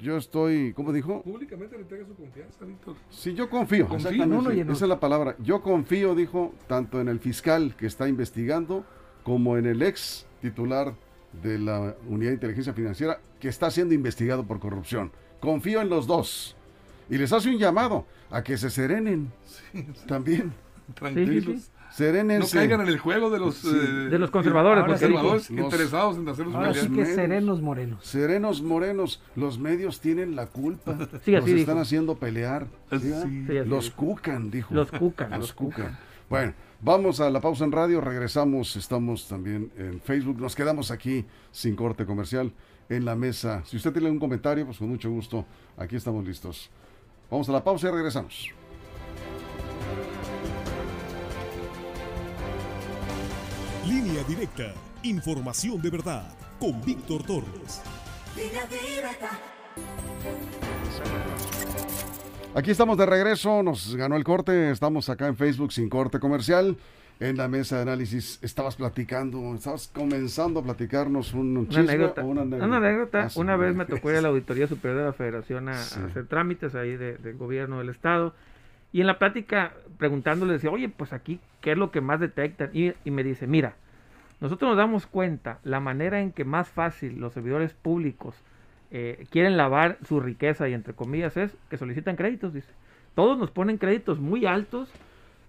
yo 0.00 0.16
estoy, 0.16 0.72
¿cómo 0.72 0.92
dijo? 0.92 1.22
Públicamente 1.22 1.76
le 1.76 1.82
entrega 1.82 2.06
su 2.06 2.14
confianza, 2.14 2.64
Víctor. 2.64 2.96
Sí, 3.10 3.34
yo 3.34 3.48
confío. 3.48 3.88
Exactamente. 3.94 4.72
Esa 4.72 4.84
es 4.84 4.88
la 4.88 4.98
palabra. 4.98 5.36
Yo 5.38 5.62
confío, 5.62 6.14
dijo, 6.14 6.52
tanto 6.66 7.00
en 7.00 7.08
el 7.08 7.20
fiscal 7.20 7.76
que 7.76 7.86
está 7.86 8.08
investigando 8.08 8.84
como 9.22 9.56
en 9.56 9.66
el 9.66 9.82
ex 9.82 10.26
titular 10.40 10.94
de 11.42 11.58
la 11.58 11.94
Unidad 12.08 12.30
de 12.30 12.34
Inteligencia 12.34 12.72
Financiera 12.72 13.20
que 13.42 13.48
está 13.48 13.72
siendo 13.72 13.92
investigado 13.92 14.44
por 14.44 14.60
corrupción. 14.60 15.10
Confío 15.40 15.80
en 15.80 15.88
los 15.88 16.06
dos. 16.06 16.54
Y 17.10 17.18
les 17.18 17.32
hace 17.32 17.48
un 17.48 17.58
llamado 17.58 18.06
a 18.30 18.44
que 18.44 18.56
se 18.56 18.70
serenen. 18.70 19.32
También. 20.06 20.52
Tranquilos. 20.94 21.68
Serénense. 21.90 22.54
No 22.54 22.60
caigan 22.60 22.82
en 22.82 22.86
el 22.86 23.00
juego 23.00 23.30
de 23.30 23.40
los, 23.40 23.64
eh, 23.64 23.68
de 23.68 24.18
los 24.20 24.30
conservadores, 24.30 24.84
conservadores 24.84 25.50
interesados 25.50 26.18
en 26.18 26.28
hacer 26.28 26.46
Ahora 26.54 26.72
sí 26.72 26.88
que 26.90 27.04
serenos 27.04 27.60
morenos. 27.60 28.06
Serenos 28.06 28.62
morenos. 28.62 29.20
Los 29.34 29.58
medios 29.58 30.00
tienen 30.00 30.36
la 30.36 30.46
culpa. 30.46 30.96
Sí, 31.24 31.32
los 31.32 31.48
están 31.48 31.78
haciendo 31.78 32.14
pelear. 32.14 32.68
los 33.66 33.90
cucan, 33.90 34.52
dijo. 34.52 34.72
Los 34.72 34.92
cucan. 34.92 35.32
Los 35.32 35.52
cucan. 35.52 35.98
Bueno, 36.30 36.54
vamos 36.80 37.18
a 37.18 37.28
la 37.28 37.40
pausa 37.40 37.64
en 37.64 37.72
radio. 37.72 38.00
Regresamos. 38.00 38.76
Estamos 38.76 39.26
también 39.26 39.72
en 39.76 40.00
Facebook. 40.00 40.40
Nos 40.40 40.54
quedamos 40.54 40.92
aquí 40.92 41.24
sin 41.50 41.74
corte 41.74 42.06
comercial 42.06 42.52
en 42.96 43.04
la 43.04 43.14
mesa. 43.14 43.62
Si 43.64 43.76
usted 43.76 43.92
tiene 43.92 44.10
un 44.10 44.18
comentario, 44.18 44.66
pues 44.66 44.78
con 44.78 44.88
mucho 44.88 45.10
gusto. 45.10 45.44
Aquí 45.76 45.96
estamos 45.96 46.24
listos. 46.24 46.70
Vamos 47.30 47.48
a 47.48 47.52
la 47.52 47.64
pausa 47.64 47.88
y 47.88 47.90
regresamos. 47.90 48.50
Línea 53.86 54.22
directa. 54.24 54.74
Información 55.02 55.80
de 55.80 55.90
verdad. 55.90 56.36
Con 56.60 56.80
Víctor 56.82 57.22
Torres. 57.24 57.82
Aquí 62.54 62.70
estamos 62.70 62.98
de 62.98 63.06
regreso. 63.06 63.62
Nos 63.62 63.96
ganó 63.96 64.16
el 64.16 64.24
corte. 64.24 64.70
Estamos 64.70 65.08
acá 65.08 65.26
en 65.26 65.36
Facebook 65.36 65.72
sin 65.72 65.88
corte 65.88 66.20
comercial. 66.20 66.76
En 67.22 67.36
la 67.36 67.46
mesa 67.46 67.76
de 67.76 67.82
análisis 67.82 68.40
estabas 68.42 68.74
platicando, 68.74 69.54
estabas 69.54 69.86
comenzando 69.86 70.58
a 70.58 70.64
platicarnos 70.64 71.32
un 71.34 71.56
una 71.56 71.78
anécdota. 71.78 72.24
Una 72.24 72.42
anécota. 72.42 73.26
Ah, 73.26 73.30
una, 73.36 73.54
vez 73.54 73.76
me 73.76 73.84
tocó 73.86 74.10
ir 74.10 74.16
a 74.16 74.22
la 74.22 74.28
Auditoría 74.30 74.66
Superior 74.66 74.98
de 74.98 75.06
la 75.06 75.12
Federación 75.12 75.68
a, 75.68 75.80
hacer 75.80 76.26
trámites 76.26 76.74
ahí 76.74 76.96
del 76.96 77.36
gobierno 77.36 77.78
del 77.78 77.90
Estado. 77.90 78.34
Y 78.90 79.02
en 79.02 79.06
la 79.06 79.20
plática, 79.20 79.72
preguntándole, 79.98 80.54
decía, 80.54 80.72
oye, 80.72 80.88
pues 80.88 81.12
aquí, 81.12 81.38
¿qué 81.60 81.72
es 81.72 81.78
lo 81.78 81.92
que 81.92 82.00
más 82.00 82.18
detectan? 82.18 82.70
Y, 82.72 82.92
me 83.08 83.22
dice, 83.22 83.46
mira, 83.46 83.76
nosotros 84.40 84.70
nos 84.70 84.76
damos 84.76 85.06
cuenta 85.06 85.60
la 85.62 85.78
manera 85.78 86.20
en 86.20 86.32
que 86.32 86.44
más 86.44 86.70
fácil 86.70 87.20
los 87.20 87.34
servidores 87.34 87.72
públicos 87.72 88.34
eh, 88.90 89.26
quieren 89.30 89.56
lavar 89.56 89.96
su 90.08 90.18
riqueza 90.18 90.68
y 90.68 90.74
entre 90.74 90.92
comillas 90.92 91.36
es 91.36 91.56
que 91.70 91.76
solicitan 91.76 92.16
créditos, 92.16 92.52
dice. 92.52 92.72
Todos 93.14 93.38
nos 93.38 93.52
ponen 93.52 93.78
créditos 93.78 94.18
muy 94.18 94.44
altos 94.44 94.92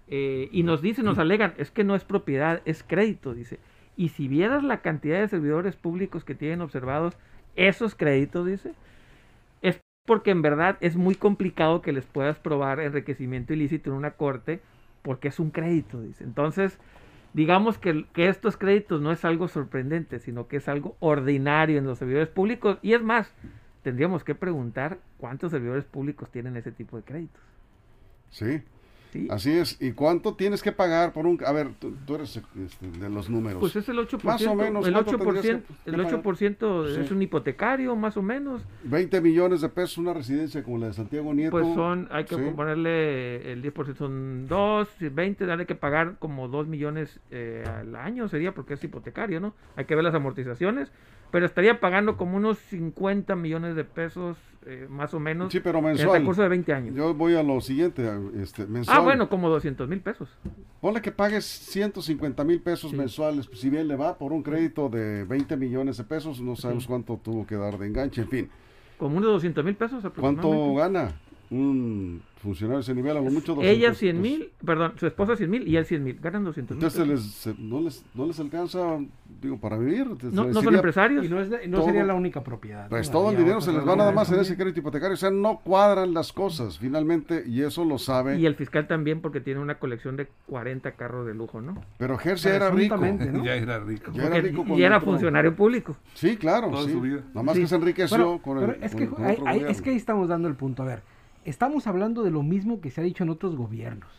eh, 0.08 0.48
y 0.52 0.62
nos 0.62 0.82
dicen, 0.82 1.04
nos 1.04 1.18
alegan, 1.18 1.54
es 1.56 1.70
que 1.70 1.84
no 1.84 1.94
es 1.94 2.04
propiedad, 2.04 2.62
es 2.64 2.82
crédito, 2.82 3.34
dice. 3.34 3.58
Y 3.96 4.08
si 4.10 4.28
vieras 4.28 4.62
la 4.64 4.82
cantidad 4.82 5.20
de 5.20 5.28
servidores 5.28 5.76
públicos 5.76 6.24
que 6.24 6.34
tienen 6.34 6.60
observados 6.60 7.16
esos 7.56 7.94
créditos, 7.94 8.46
dice, 8.46 8.74
porque 10.04 10.30
en 10.30 10.42
verdad 10.42 10.76
es 10.80 10.96
muy 10.96 11.14
complicado 11.14 11.80
que 11.80 11.92
les 11.92 12.04
puedas 12.04 12.38
probar 12.38 12.80
enriquecimiento 12.80 13.54
ilícito 13.54 13.90
en 13.90 13.96
una 13.96 14.12
corte 14.12 14.60
porque 15.02 15.28
es 15.28 15.38
un 15.38 15.50
crédito, 15.50 16.00
dice. 16.02 16.24
Entonces, 16.24 16.78
digamos 17.32 17.78
que, 17.78 18.06
que, 18.12 18.28
estos 18.28 18.56
créditos 18.56 19.00
no 19.00 19.12
es 19.12 19.24
algo 19.24 19.48
sorprendente, 19.48 20.18
sino 20.18 20.46
que 20.46 20.58
es 20.58 20.68
algo 20.68 20.96
ordinario 21.00 21.78
en 21.78 21.86
los 21.86 21.98
servidores 21.98 22.28
públicos. 22.28 22.78
Y 22.82 22.92
es 22.92 23.02
más, 23.02 23.32
tendríamos 23.82 24.24
que 24.24 24.34
preguntar 24.34 24.98
cuántos 25.18 25.50
servidores 25.50 25.84
públicos 25.84 26.30
tienen 26.30 26.56
ese 26.56 26.72
tipo 26.72 26.96
de 26.96 27.02
créditos. 27.02 27.42
Sí, 28.30 28.62
Así 29.30 29.52
es. 29.52 29.80
¿Y 29.80 29.92
cuánto 29.92 30.34
tienes 30.34 30.62
que 30.62 30.72
pagar 30.72 31.12
por 31.12 31.26
un... 31.26 31.38
A 31.44 31.52
ver, 31.52 31.68
tú, 31.78 32.14
eres 32.14 32.36
este, 32.36 32.86
de 32.86 33.08
los 33.08 33.30
números. 33.30 33.60
Pues 33.60 33.76
es 33.76 33.88
el 33.88 33.98
8%. 33.98 34.22
Más 34.22 34.46
o 34.46 34.54
menos. 34.54 34.86
El 34.86 34.94
8%, 34.94 35.62
el 35.86 36.00
8 36.00 36.86
es 37.00 37.10
un 37.10 37.22
hipotecario, 37.22 37.94
más 37.96 38.16
o 38.16 38.22
menos. 38.22 38.62
20 38.84 39.20
millones 39.20 39.60
de 39.60 39.68
pesos 39.68 39.98
una 39.98 40.14
residencia 40.14 40.62
como 40.62 40.78
la 40.78 40.86
de 40.86 40.92
Santiago 40.94 41.32
Nieto. 41.32 41.52
Pues 41.52 41.66
son, 41.74 42.08
hay 42.10 42.24
que 42.24 42.36
ponerle 42.36 43.52
el 43.52 43.62
10%, 43.62 43.96
son 43.96 44.46
2, 44.48 44.88
20, 45.12 45.46
darle 45.46 45.66
que 45.66 45.74
pagar 45.74 46.16
como 46.18 46.48
2 46.48 46.66
millones 46.66 47.20
eh, 47.30 47.64
al 47.66 47.96
año 47.96 48.28
sería 48.28 48.52
porque 48.52 48.74
es 48.74 48.84
hipotecario, 48.84 49.40
¿no? 49.40 49.54
Hay 49.76 49.84
que 49.84 49.94
ver 49.94 50.04
las 50.04 50.14
amortizaciones 50.14 50.90
pero 51.34 51.46
estaría 51.46 51.80
pagando 51.80 52.16
como 52.16 52.36
unos 52.36 52.58
50 52.58 53.34
millones 53.34 53.74
de 53.74 53.82
pesos 53.82 54.38
eh, 54.66 54.86
más 54.88 55.12
o 55.14 55.20
menos 55.20 55.52
sí, 55.52 55.60
pero 55.60 55.80
mensual. 55.82 56.16
en 56.16 56.22
el 56.22 56.26
curso 56.26 56.42
de 56.42 56.48
20 56.48 56.72
años. 56.72 56.94
Yo 56.94 57.14
voy 57.14 57.34
a 57.34 57.42
lo 57.42 57.60
siguiente, 57.60 58.08
este, 58.40 58.66
mensual. 58.66 58.96
Ah, 58.96 59.00
bueno, 59.00 59.28
como 59.28 59.48
200 59.48 59.88
mil 59.88 60.00
pesos. 60.00 60.28
Ponle 60.80 61.00
que 61.02 61.12
pagues 61.12 61.44
150 61.44 62.44
mil 62.44 62.60
pesos 62.60 62.92
mensuales, 62.92 63.48
si 63.52 63.70
bien 63.70 63.88
le 63.88 63.96
va 63.96 64.16
por 64.18 64.32
un 64.32 64.42
crédito 64.42 64.88
de 64.88 65.24
20 65.24 65.56
millones 65.56 65.96
de 65.96 66.04
pesos, 66.04 66.40
no 66.40 66.56
sabemos 66.56 66.86
cuánto 66.86 67.16
tuvo 67.16 67.46
que 67.46 67.56
dar 67.56 67.78
de 67.78 67.86
enganche, 67.86 68.22
en 68.22 68.28
fin. 68.28 68.50
Como 68.98 69.16
unos 69.16 69.32
200 69.32 69.64
mil 69.64 69.74
pesos 69.74 70.04
aproximadamente. 70.04 70.46
¿Cuánto 70.46 70.74
gana 70.74 71.14
un 71.54 72.22
funcionario 72.36 72.78
de 72.78 72.82
ese 72.82 72.94
nivel, 72.94 73.16
a 73.16 73.20
lo 73.20 73.30
mucho 73.30 73.56
Ella 73.62 73.94
100 73.94 74.20
mil, 74.20 74.50
perdón, 74.64 74.92
su 74.98 75.06
esposa 75.06 75.36
100 75.36 75.50
mil 75.50 75.66
y 75.66 75.76
él 75.76 75.86
100 75.86 76.04
mil, 76.04 76.18
ganan 76.20 76.44
200 76.44 76.76
mil. 76.76 76.84
Entonces 76.84 77.58
no, 77.58 77.80
les, 77.80 78.04
no 78.14 78.26
les 78.26 78.38
alcanza, 78.38 78.98
digo, 79.40 79.58
para 79.58 79.78
vivir. 79.78 80.06
No, 80.30 80.44
no 80.44 80.62
son 80.62 80.74
empresarios. 80.74 81.24
Y 81.24 81.28
no, 81.28 81.40
es 81.40 81.50
no 81.68 81.84
sería 81.84 82.04
la 82.04 82.14
única 82.14 82.42
propiedad. 82.42 82.88
Pues 82.88 83.10
todo 83.10 83.30
el 83.30 83.36
dinero 83.36 83.60
se 83.60 83.72
les 83.72 83.86
va 83.86 83.96
nada 83.96 84.12
más 84.12 84.30
en 84.30 84.40
ese 84.40 84.56
crédito 84.56 84.80
hipotecario, 84.80 85.14
o 85.14 85.16
sea, 85.16 85.30
no 85.30 85.60
cuadran 85.64 86.12
las 86.12 86.32
cosas 86.32 86.78
finalmente 86.78 87.44
y 87.46 87.62
eso 87.62 87.84
lo 87.84 87.98
sabe. 87.98 88.38
Y 88.38 88.46
el 88.46 88.56
fiscal 88.56 88.86
también 88.86 89.20
porque 89.20 89.40
tiene 89.40 89.60
una 89.60 89.78
colección 89.78 90.16
de 90.16 90.28
40 90.46 90.92
carros 90.92 91.26
de 91.26 91.34
lujo, 91.34 91.60
¿no? 91.60 91.82
Pero 91.98 92.18
Gersia 92.18 92.54
era 92.54 92.70
rico. 92.70 92.94
Ya 93.44 93.56
era 93.56 93.78
rico. 93.78 94.12
Ya 94.12 94.24
era 94.24 94.40
rico 94.40 94.64
y 94.76 94.82
era 94.82 95.00
funcionario 95.00 95.54
público. 95.54 95.96
Sí, 96.14 96.36
claro. 96.36 96.70
Toda 96.70 96.88
su 96.88 97.00
vida. 97.00 97.20
Nada 97.28 97.42
más 97.42 97.56
que 97.56 97.66
se 97.66 97.74
enriqueció 97.74 98.38
con 98.38 98.62
el, 98.62 98.82
es, 98.82 98.94
que, 98.94 99.08
es 99.68 99.82
que 99.82 99.90
ahí 99.90 99.96
estamos 99.96 100.28
dando 100.28 100.48
el 100.48 100.54
punto. 100.54 100.82
A 100.82 100.86
ver, 100.86 101.02
estamos 101.44 101.86
hablando 101.86 102.22
de 102.22 102.30
lo 102.30 102.42
mismo 102.42 102.80
que 102.80 102.90
se 102.90 103.00
ha 103.00 103.04
dicho 103.04 103.24
en 103.24 103.30
otros 103.30 103.56
gobiernos, 103.56 104.10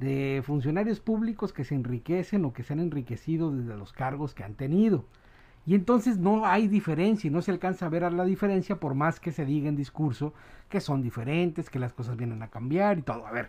de 0.00 0.42
funcionarios 0.44 1.00
públicos 1.00 1.52
que 1.52 1.64
se 1.64 1.74
enriquecen 1.74 2.44
o 2.44 2.52
que 2.52 2.62
se 2.62 2.72
han 2.72 2.80
enriquecido 2.80 3.50
desde 3.50 3.76
los 3.76 3.92
cargos 3.92 4.34
que 4.34 4.44
han 4.44 4.54
tenido. 4.54 5.04
Y 5.64 5.74
entonces 5.74 6.18
no 6.18 6.46
hay 6.46 6.68
diferencia 6.68 7.26
y 7.26 7.30
no 7.30 7.42
se 7.42 7.50
alcanza 7.50 7.86
a 7.86 7.88
ver 7.88 8.12
la 8.12 8.24
diferencia 8.24 8.76
por 8.76 8.94
más 8.94 9.18
que 9.18 9.32
se 9.32 9.44
diga 9.44 9.68
en 9.68 9.76
discurso 9.76 10.32
que 10.68 10.80
son 10.80 11.02
diferentes, 11.02 11.70
que 11.70 11.78
las 11.78 11.92
cosas 11.92 12.16
vienen 12.16 12.42
a 12.42 12.48
cambiar 12.48 12.98
y 12.98 13.02
todo. 13.02 13.26
A 13.26 13.32
ver, 13.32 13.48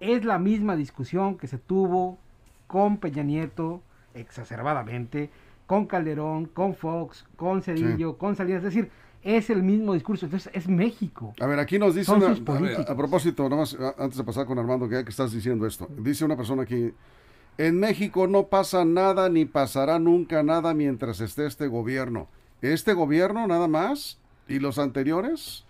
es 0.00 0.24
la 0.24 0.38
misma 0.38 0.76
discusión 0.76 1.36
que 1.36 1.48
se 1.48 1.58
tuvo 1.58 2.18
con 2.66 2.96
Peña 2.96 3.22
Nieto 3.22 3.82
exacerbadamente, 4.14 5.30
con 5.66 5.86
Calderón, 5.86 6.46
con 6.46 6.74
Fox, 6.74 7.26
con 7.36 7.62
Cedillo, 7.62 8.16
con 8.16 8.34
Salinas. 8.34 8.64
Es 8.64 8.74
decir, 8.74 8.90
es 9.22 9.50
el 9.50 9.62
mismo 9.62 9.94
discurso. 9.94 10.26
Entonces, 10.26 10.50
es 10.54 10.68
México. 10.68 11.34
A 11.40 11.46
ver, 11.46 11.58
aquí 11.58 11.78
nos 11.78 11.94
dice 11.94 12.12
una. 12.12 12.32
A, 12.32 12.96
propósito, 12.96 13.48
nomás 13.48 13.76
antes 13.98 14.18
de 14.18 14.24
pasar 14.24 14.46
con 14.46 14.58
Armando, 14.58 14.88
que 14.88 14.96
ya 14.96 15.04
que 15.04 15.10
estás 15.10 15.32
diciendo 15.32 15.66
esto, 15.66 15.88
dice 15.98 16.24
una 16.24 16.36
persona 16.36 16.62
aquí. 16.62 16.92
En 17.58 17.78
México 17.78 18.26
no 18.26 18.46
pasa 18.46 18.84
nada 18.84 19.28
ni 19.28 19.44
pasará 19.44 19.98
nunca 19.98 20.42
nada 20.42 20.72
mientras 20.74 21.20
esté 21.20 21.46
este 21.46 21.66
gobierno. 21.66 22.28
¿Este 22.62 22.94
gobierno 22.94 23.46
nada 23.46 23.68
más? 23.68 24.18
¿Y 24.48 24.58
los 24.58 24.78
anteriores? 24.78 25.64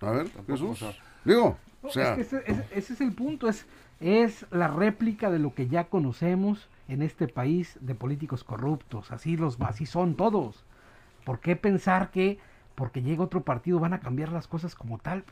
A 0.00 0.10
ver, 0.10 0.28
Jesús. 0.46 0.84
Digo, 1.24 1.56
o 1.82 1.90
sea. 1.90 2.14
ese, 2.16 2.42
es 2.74 3.00
el 3.00 3.12
punto. 3.12 3.48
Es, 3.48 3.66
es 4.00 4.46
la 4.50 4.68
réplica 4.68 5.30
de 5.30 5.38
lo 5.38 5.54
que 5.54 5.68
ya 5.68 5.84
conocemos 5.84 6.68
en 6.88 7.02
este 7.02 7.28
país 7.28 7.78
de 7.80 7.94
políticos 7.94 8.44
corruptos. 8.44 9.10
Así, 9.10 9.36
los, 9.36 9.58
así 9.60 9.86
son 9.86 10.16
todos. 10.16 10.64
¿Por 11.24 11.40
qué 11.40 11.56
pensar 11.56 12.10
que 12.10 12.38
porque 12.74 13.02
llega 13.02 13.24
otro 13.24 13.42
partido, 13.42 13.78
van 13.78 13.92
a 13.92 14.00
cambiar 14.00 14.32
las 14.32 14.46
cosas 14.46 14.74
como 14.74 14.98
tal. 14.98 15.24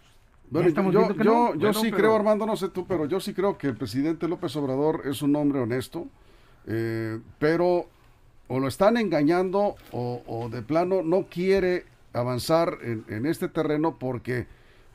yo, 0.51 1.55
yo, 1.55 1.73
sí 1.73 1.91
creo, 1.91 2.15
Armando, 2.15 2.47
no 2.47 2.57
sé 2.57 2.69
tú, 2.69 2.87
pero 2.87 3.07
yo 3.07 3.21
sí 3.21 3.35
creo 3.35 3.57
que 3.57 3.69
el 3.69 3.77
presidente 3.77 4.29
López 4.29 4.55
Obrador 4.57 5.03
es 5.05 5.23
un 5.23 5.35
hombre 5.37 5.61
honesto, 5.61 6.07
eh, 6.67 7.19
pero 7.39 7.87
o 8.51 8.59
lo 8.59 8.67
están 8.67 8.97
engañando 8.97 9.77
o, 9.93 10.49
de 10.51 10.63
plano 10.63 11.03
no 11.03 11.27
quiere 11.31 11.85
avanzar 12.13 12.79
en, 12.83 13.25
este 13.27 13.49
terreno 13.49 13.97
porque, 13.97 14.49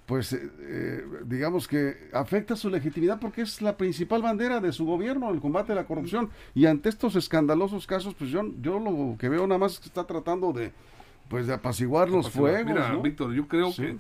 pues, 0.06 0.34
eh, 0.34 0.52
eh, 0.60 1.04
digamos 1.26 1.66
que 1.66 2.10
afecta 2.12 2.58
su 2.58 2.70
legitimidad 2.70 3.18
porque 3.18 3.44
es 3.44 3.62
la 3.62 3.78
principal 3.78 4.22
bandera 4.22 4.60
de 4.60 4.74
su 4.74 4.86
gobierno, 4.86 5.32
el 5.32 5.40
combate 5.40 5.72
a 5.72 5.76
la 5.76 5.86
corrupción. 5.86 6.30
Y 6.54 6.66
ante 6.66 6.90
estos 6.90 7.16
escandalosos 7.16 7.88
casos, 7.88 8.14
pues 8.14 8.30
yo, 8.30 8.44
yo 8.62 8.78
lo 8.78 9.16
que 9.18 9.30
veo 9.30 9.48
nada 9.48 9.60
más 9.60 9.76
es 9.76 9.80
que 9.80 9.88
está 9.88 10.04
tratando 10.04 10.52
de 10.52 10.74
pues 11.30 11.48
de 11.48 11.54
apaciguar 11.54 12.10
los 12.10 12.30
fuegos. 12.30 12.66
Mira, 12.66 12.96
Víctor, 12.98 13.34
yo 13.34 13.48
creo 13.48 13.74
que 13.76 13.98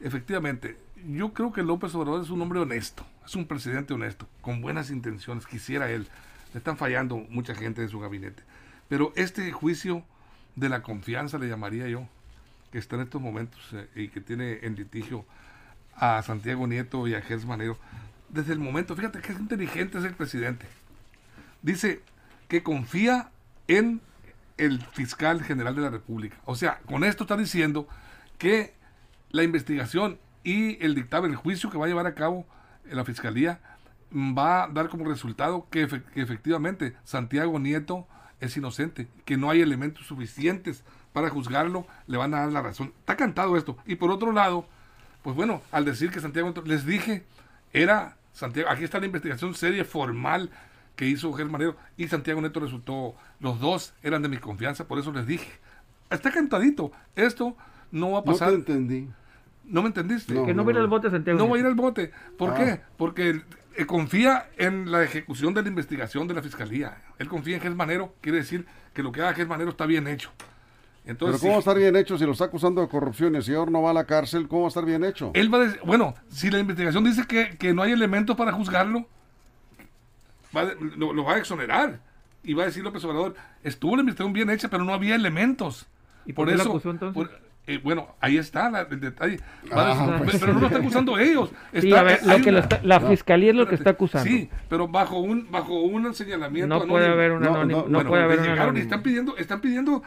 efectivamente, 0.00 0.76
yo 1.08 1.32
creo 1.32 1.52
que 1.52 1.62
López 1.62 1.94
Obrador 1.94 2.22
es 2.22 2.30
un 2.30 2.40
hombre 2.42 2.60
honesto, 2.60 3.04
es 3.24 3.34
un 3.34 3.46
presidente 3.46 3.94
honesto, 3.94 4.28
con 4.40 4.60
buenas 4.60 4.90
intenciones, 4.90 5.46
quisiera 5.46 5.90
él. 5.90 6.06
Le 6.52 6.58
están 6.58 6.76
fallando 6.76 7.16
mucha 7.28 7.54
gente 7.54 7.82
de 7.82 7.88
su 7.88 8.00
gabinete. 8.00 8.42
Pero 8.88 9.12
este 9.16 9.50
juicio 9.52 10.04
de 10.54 10.68
la 10.68 10.82
confianza, 10.82 11.38
le 11.38 11.48
llamaría 11.48 11.88
yo, 11.88 12.08
que 12.72 12.78
está 12.78 12.96
en 12.96 13.02
estos 13.02 13.20
momentos 13.20 13.60
eh, 13.72 13.88
y 13.94 14.08
que 14.08 14.20
tiene 14.20 14.60
en 14.62 14.74
litigio 14.74 15.24
a 15.94 16.22
Santiago 16.22 16.66
Nieto 16.66 17.06
y 17.06 17.14
a 17.14 17.22
Gers 17.22 17.44
Manero. 17.44 17.76
Desde 18.28 18.52
el 18.52 18.58
momento, 18.58 18.96
fíjate 18.96 19.20
que 19.20 19.32
es 19.32 19.38
inteligente 19.38 19.98
es 19.98 20.04
el 20.04 20.14
presidente. 20.14 20.66
Dice 21.62 22.00
que 22.48 22.62
confía 22.62 23.30
en 23.68 24.00
el 24.58 24.80
fiscal 24.92 25.42
general 25.42 25.74
de 25.76 25.82
la 25.82 25.90
República. 25.90 26.36
O 26.44 26.54
sea, 26.54 26.80
con 26.86 27.04
esto 27.04 27.24
está 27.24 27.36
diciendo 27.36 27.86
que 28.38 28.74
la 29.30 29.42
investigación 29.42 30.18
y 30.44 30.82
el 30.84 30.94
dictamen, 30.94 31.32
el 31.32 31.36
juicio 31.36 31.70
que 31.70 31.78
va 31.78 31.86
a 31.86 31.88
llevar 31.88 32.06
a 32.06 32.14
cabo 32.14 32.46
la 32.90 33.04
fiscalía, 33.04 33.60
va 34.12 34.64
a 34.64 34.68
dar 34.68 34.88
como 34.88 35.04
resultado 35.04 35.66
que, 35.70 35.82
efectivamente 36.14 36.96
Santiago 37.04 37.58
Nieto 37.58 38.06
es 38.40 38.56
inocente, 38.56 39.08
que 39.24 39.36
no 39.36 39.50
hay 39.50 39.60
elementos 39.60 40.06
suficientes 40.06 40.84
para 41.12 41.30
juzgarlo, 41.30 41.86
le 42.06 42.18
van 42.18 42.34
a 42.34 42.40
dar 42.40 42.52
la 42.52 42.62
razón. 42.62 42.92
Está 43.00 43.16
cantado 43.16 43.56
esto. 43.56 43.76
Y 43.86 43.96
por 43.96 44.10
otro 44.10 44.32
lado, 44.32 44.68
pues 45.22 45.34
bueno, 45.34 45.62
al 45.72 45.84
decir 45.84 46.10
que 46.10 46.20
Santiago 46.20 46.52
les 46.64 46.84
dije, 46.84 47.24
era 47.72 48.16
Santiago, 48.32 48.68
aquí 48.70 48.84
está 48.84 49.00
la 49.00 49.06
investigación 49.06 49.54
seria, 49.54 49.84
formal, 49.84 50.50
que 50.96 51.06
hizo 51.06 51.32
Germanero 51.32 51.76
y 51.96 52.08
Santiago 52.08 52.40
Neto 52.40 52.58
resultó, 52.58 53.14
los 53.38 53.60
dos 53.60 53.94
eran 54.02 54.22
de 54.22 54.28
mi 54.28 54.38
confianza, 54.38 54.88
por 54.88 54.98
eso 54.98 55.12
les 55.12 55.26
dije, 55.26 55.50
está 56.10 56.30
cantadito, 56.32 56.90
esto 57.14 57.54
no 57.92 58.12
va 58.12 58.20
a 58.20 58.24
pasar. 58.24 58.48
No 58.48 58.64
te 58.64 58.72
entendí. 58.72 59.08
¿No 59.64 59.82
me 59.82 59.88
entendiste? 59.88 60.32
que 60.32 60.54
no, 60.54 60.64
va 60.64 60.70
a 60.70 60.74
ir 60.74 60.78
al 60.80 60.86
bote 60.86 61.10
Santiago. 61.10 61.38
No 61.38 61.48
va 61.48 61.56
a 61.56 61.58
ir 61.60 61.66
al 61.66 61.74
bote. 61.74 62.12
¿Por 62.38 62.50
ah. 62.50 62.54
qué? 62.54 62.80
Porque 62.96 63.42
eh, 63.74 63.84
confía 63.84 64.48
en 64.56 64.90
la 64.90 65.02
ejecución 65.02 65.54
de 65.54 65.62
la 65.62 65.68
investigación 65.68 66.26
de 66.28 66.34
la 66.34 66.42
fiscalía. 66.42 66.98
Él 67.18 67.28
confía 67.28 67.56
en 67.56 67.62
Germanero, 67.62 68.14
quiere 68.20 68.38
decir 68.38 68.64
que 68.94 69.02
lo 69.02 69.12
que 69.12 69.20
haga 69.20 69.34
Germanero 69.34 69.70
está 69.70 69.86
bien 69.86 70.06
hecho. 70.06 70.30
Entonces, 71.04 71.40
Pero 71.40 71.40
¿cómo 71.40 71.52
va 71.52 71.56
a 71.56 71.60
estar 71.60 71.78
bien 71.78 71.94
hecho 71.94 72.18
si 72.18 72.24
lo 72.24 72.32
está 72.32 72.46
acusando 72.46 72.80
de 72.80 72.88
corrupción 72.88 73.34
y 73.34 73.36
el 73.36 73.44
señor 73.44 73.70
no 73.70 73.82
va 73.82 73.90
a 73.90 73.94
la 73.94 74.06
cárcel? 74.06 74.48
¿Cómo 74.48 74.62
va 74.62 74.68
a 74.68 74.70
estar 74.70 74.84
bien 74.84 75.04
hecho? 75.04 75.30
Él 75.34 75.52
va 75.52 75.58
a 75.58 75.60
decir, 75.62 75.80
bueno, 75.84 76.14
si 76.28 76.50
la 76.50 76.58
investigación 76.58 77.04
dice 77.04 77.26
que, 77.26 77.56
que 77.58 77.74
no 77.74 77.82
hay 77.82 77.92
elementos 77.92 78.34
para 78.36 78.52
juzgarlo, 78.52 79.06
lo, 80.96 81.24
va 81.24 81.34
a 81.34 81.38
exonerar. 81.38 82.00
Y 82.42 82.54
va 82.54 82.62
a 82.62 82.66
decir 82.66 82.84
López 82.84 83.04
Obrador, 83.04 83.34
estuvo 83.64 83.96
la 83.96 84.00
investigación 84.00 84.32
bien 84.32 84.50
hecha, 84.50 84.68
pero 84.68 84.84
no 84.84 84.94
había 84.94 85.14
elementos. 85.14 85.86
¿Y 86.26 86.32
por, 86.32 86.48
eso, 86.48 86.68
acusó 86.70 86.90
entonces? 86.90 87.28
Eh, 87.68 87.80
bueno, 87.82 88.14
ahí 88.20 88.38
está 88.38 88.86
el 88.88 89.00
detalle. 89.00 89.40
Ah, 89.72 90.20
pues. 90.24 90.38
pero 90.38 90.54
no 90.54 90.60
lo 90.60 90.66
están 90.66 90.82
acusando 90.82 91.18
ellos. 91.18 91.50
la 91.72 93.00
fiscalía 93.00 93.50
es 93.50 93.56
lo 93.56 93.66
que 93.66 93.74
está 93.74 93.90
acusando. 93.90 94.28
Sí, 94.28 94.48
pero 94.68 94.86
bajo 94.86 95.18
un 95.18 95.50
bajo 95.50 95.80
un 95.80 96.14
señalamiento. 96.14 96.78
No 96.78 96.86
puede 96.86 97.06
haber 97.06 97.32
un 97.32 97.44
anónimo. 97.44 97.86
No, 97.88 98.04
puede 98.04 98.22
haber 98.22 98.40
un 98.40 98.76
están 98.76 99.02
pidiendo, 99.02 99.36
están 99.36 99.60
pidiendo, 99.60 100.02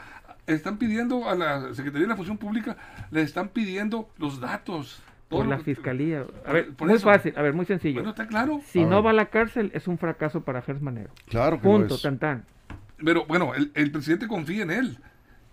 están 0.48 0.78
pidiendo 0.78 1.30
a 1.30 1.36
la 1.36 1.74
Secretaría 1.74 2.04
de 2.04 2.08
la 2.08 2.16
Función 2.16 2.38
Pública, 2.38 2.78
le 3.12 3.22
están 3.22 3.50
pidiendo 3.50 4.10
los 4.18 4.40
datos. 4.40 5.02
Por 5.30 5.46
la 5.46 5.60
fiscalía. 5.60 6.26
A 6.46 6.54
ver, 6.54 6.72
muy 6.80 6.98
fácil, 6.98 7.34
a 7.38 7.42
ver, 7.44 7.54
muy 7.54 7.66
sencillo. 7.66 7.96
Bueno, 7.96 8.10
está 8.10 8.28
claro. 8.28 8.62
Si 8.66 8.84
no 8.84 9.04
va 9.04 9.12
a 9.12 9.14
la 9.14 9.28
cárcel, 9.28 9.72
es 9.76 9.88
un 9.88 10.00
fracaso 10.00 10.42
para 10.42 10.64
Gers 10.64 10.82
Manero. 10.82 11.12
Claro 11.28 11.58
que 11.58 11.64
Punto, 11.64 12.00
tan 12.00 12.18
tan. 12.18 12.46
Pero 12.98 13.26
bueno, 13.28 13.54
el, 13.54 13.72
el, 13.76 13.92
presidente 13.92 14.28
confía 14.28 14.64
en 14.64 14.72
él. 14.72 14.98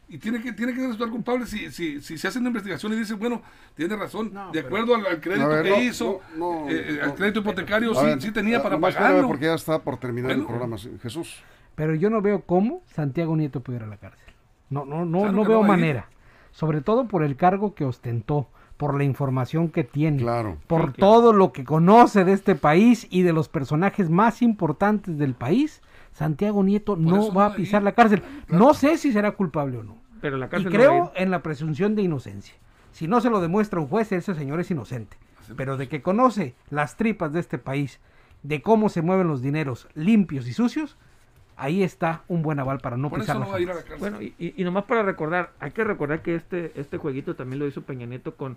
Y 0.09 0.19
tiene 0.19 0.41
que, 0.41 0.53
tiene 0.53 0.73
que 0.73 0.81
resultar 0.81 1.11
culpable 1.11 1.47
si, 1.47 1.71
si, 1.73 2.01
si 2.01 2.17
se 2.17 2.29
hace 2.29 2.39
una 2.39 2.49
investigación 2.49 2.93
y 2.93 2.97
dice, 2.97 3.15
bueno, 3.15 3.43
tiene 3.75 3.97
razón, 3.97 4.33
de 4.53 4.61
acuerdo 4.61 4.95
al, 4.95 5.21
crédito 5.21 5.62
que 5.62 5.85
hizo, 5.85 6.21
eh, 6.71 7.01
al 7.03 7.15
crédito 7.17 7.41
hipotecario, 7.41 7.93
sí, 7.93 8.07
sí, 8.21 8.31
tenía 8.31 8.62
para 8.62 8.79
pagarlo. 8.79 9.27
Porque 9.27 9.47
ya 9.47 9.55
está 9.55 9.81
por 9.83 9.99
terminar 9.99 10.31
el 10.31 10.47
programa, 10.47 10.77
Jesús. 11.03 11.43
Pero 11.75 11.95
yo 11.97 12.09
no 12.09 12.23
veo 12.23 12.43
cómo 12.43 12.83
Santiago 12.87 13.37
Nieto 13.37 13.61
pudiera 13.61 13.85
ir 13.85 13.93
a 13.93 13.95
la 13.95 13.99
cárcel. 13.99 14.33
No, 14.71 14.85
no, 14.85 15.05
no, 15.05 15.31
no 15.33 15.45
veo 15.45 15.62
manera. 15.62 16.09
Sobre 16.53 16.81
todo 16.81 17.09
por 17.09 17.25
el 17.25 17.37
cargo 17.37 17.75
que 17.75 17.85
ostentó 17.85 18.49
por 18.77 18.97
la 18.97 19.05
información 19.05 19.69
que 19.69 19.85
tiene, 19.85 20.25
por 20.67 20.93
todo 20.93 21.33
lo 21.33 21.53
que 21.53 21.65
conoce 21.65 22.25
de 22.25 22.33
este 22.33 22.55
país 22.55 23.07
y 23.11 23.23
de 23.23 23.33
los 23.33 23.49
personajes 23.49 24.11
más 24.11 24.43
importantes 24.43 25.19
del 25.19 25.35
país, 25.35 25.83
Santiago 26.12 26.62
Nieto 26.62 26.97
no 26.97 27.33
va 27.33 27.47
a 27.47 27.55
pisar 27.55 27.83
la 27.83 27.93
cárcel. 27.93 28.23
No 28.49 28.75
sé 28.75 28.99
si 28.99 29.12
será 29.12 29.33
culpable 29.33 29.79
o 29.79 29.83
no. 29.83 29.97
Pero 30.21 30.37
la 30.37 30.49
y 30.59 30.65
creo 30.65 31.12
en 31.15 31.31
la 31.31 31.43
presunción 31.43 31.95
de 31.95 32.03
inocencia. 32.03 32.55
Si 32.93 33.07
no 33.07 33.21
se 33.21 33.31
lo 33.31 33.41
demuestra 33.41 33.81
un 33.81 33.89
juez, 33.89 34.12
ese 34.12 34.35
señor 34.35 34.61
es 34.61 34.71
inocente. 34.71 35.17
Pero 35.57 35.77
de 35.77 35.89
que 35.89 36.03
conoce 36.03 36.55
las 36.71 36.97
tripas 36.97 37.33
de 37.33 37.41
este 37.41 37.59
país, 37.59 38.01
de 38.43 38.62
cómo 38.62 38.89
se 38.89 39.03
mueven 39.03 39.29
los 39.29 39.43
dineros 39.43 39.89
limpios 39.95 40.49
y 40.49 40.53
sucios, 40.53 40.97
ahí 41.57 41.83
está 41.83 42.23
un 42.29 42.42
buen 42.42 42.59
aval 42.59 42.79
para 42.79 42.97
no 42.97 43.11
pisar 43.11 43.38
la 43.38 43.47
Bueno, 43.99 44.23
y, 44.23 44.35
y, 44.38 44.64
nomás 44.64 44.85
para 44.85 45.03
recordar, 45.03 45.51
hay 45.59 45.71
que 45.71 45.85
recordar 45.85 46.23
que 46.23 46.35
este, 46.35 46.73
este 46.77 46.99
jueguito 46.99 47.35
también 47.35 47.59
lo 47.59 47.66
hizo 47.66 47.83
Peña 47.83 48.07
Nieto 48.07 48.37
con, 48.37 48.57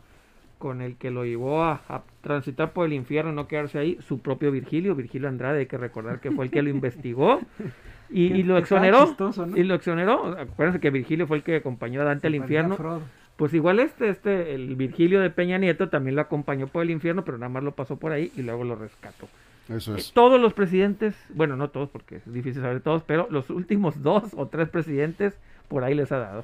con 0.58 0.82
el 0.82 0.98
que 0.98 1.10
lo 1.10 1.26
llevó 1.26 1.64
a, 1.64 1.82
transitar 2.22 2.74
por 2.74 2.86
el 2.86 2.94
infierno, 2.94 3.32
no 3.32 3.48
quedarse 3.48 3.80
ahí, 3.80 3.98
su 4.06 4.20
propio 4.20 4.52
Virgilio, 4.52 4.94
Virgilio 4.94 5.30
Andrade, 5.30 5.60
hay 5.60 5.66
que 5.66 5.78
recordar 5.78 6.20
que 6.20 6.32
fue 6.32 6.46
el 6.46 6.52
que 6.52 6.62
lo 6.62 6.70
investigó 6.70 7.40
y, 8.10 8.44
lo 8.44 8.58
exoneró. 8.58 9.16
Y 9.56 9.64
lo 9.64 9.76
exoneró. 9.76 10.38
Acuérdense 10.38 10.80
que 10.80 10.90
Virgilio 10.90 11.28
fue 11.28 11.38
el 11.38 11.44
que 11.44 11.56
acompañó 11.56 12.02
a 12.02 12.04
Dante 12.04 12.28
al 12.28 12.36
infierno. 12.36 13.02
Pues 13.38 13.54
igual 13.54 13.80
este, 13.80 14.10
este, 14.10 14.54
el 14.54 14.76
Virgilio 14.76 15.22
de 15.22 15.30
Peña 15.30 15.58
Nieto 15.58 15.88
también 15.88 16.18
lo 16.18 16.22
acompañó 16.22 16.68
por 16.68 16.84
el 16.84 16.90
infierno, 16.90 17.24
pero 17.24 17.38
nada 17.38 17.48
más 17.48 17.64
lo 17.64 17.72
pasó 17.74 17.96
por 17.96 18.12
ahí 18.12 18.34
y 18.36 18.42
luego 18.42 18.66
lo 18.66 18.76
rescató. 18.76 19.30
Eso 19.70 19.96
es. 19.96 20.12
todos 20.12 20.40
los 20.42 20.54
presidentes, 20.54 21.16
bueno, 21.30 21.56
no 21.56 21.70
todos 21.70 21.90
porque 21.90 22.18
es 22.18 22.34
difícil 22.34 22.62
saber 22.62 22.82
todos, 22.82 23.04
pero 23.04 23.28
los 23.30 23.50
últimos 23.50 24.02
dos 24.04 24.34
o 24.36 24.48
tres 24.48 24.70
presidentes 24.70 25.38
por 25.68 25.84
ahí 25.84 25.96
les 25.96 26.12
ha 26.12 26.18
dado. 26.18 26.44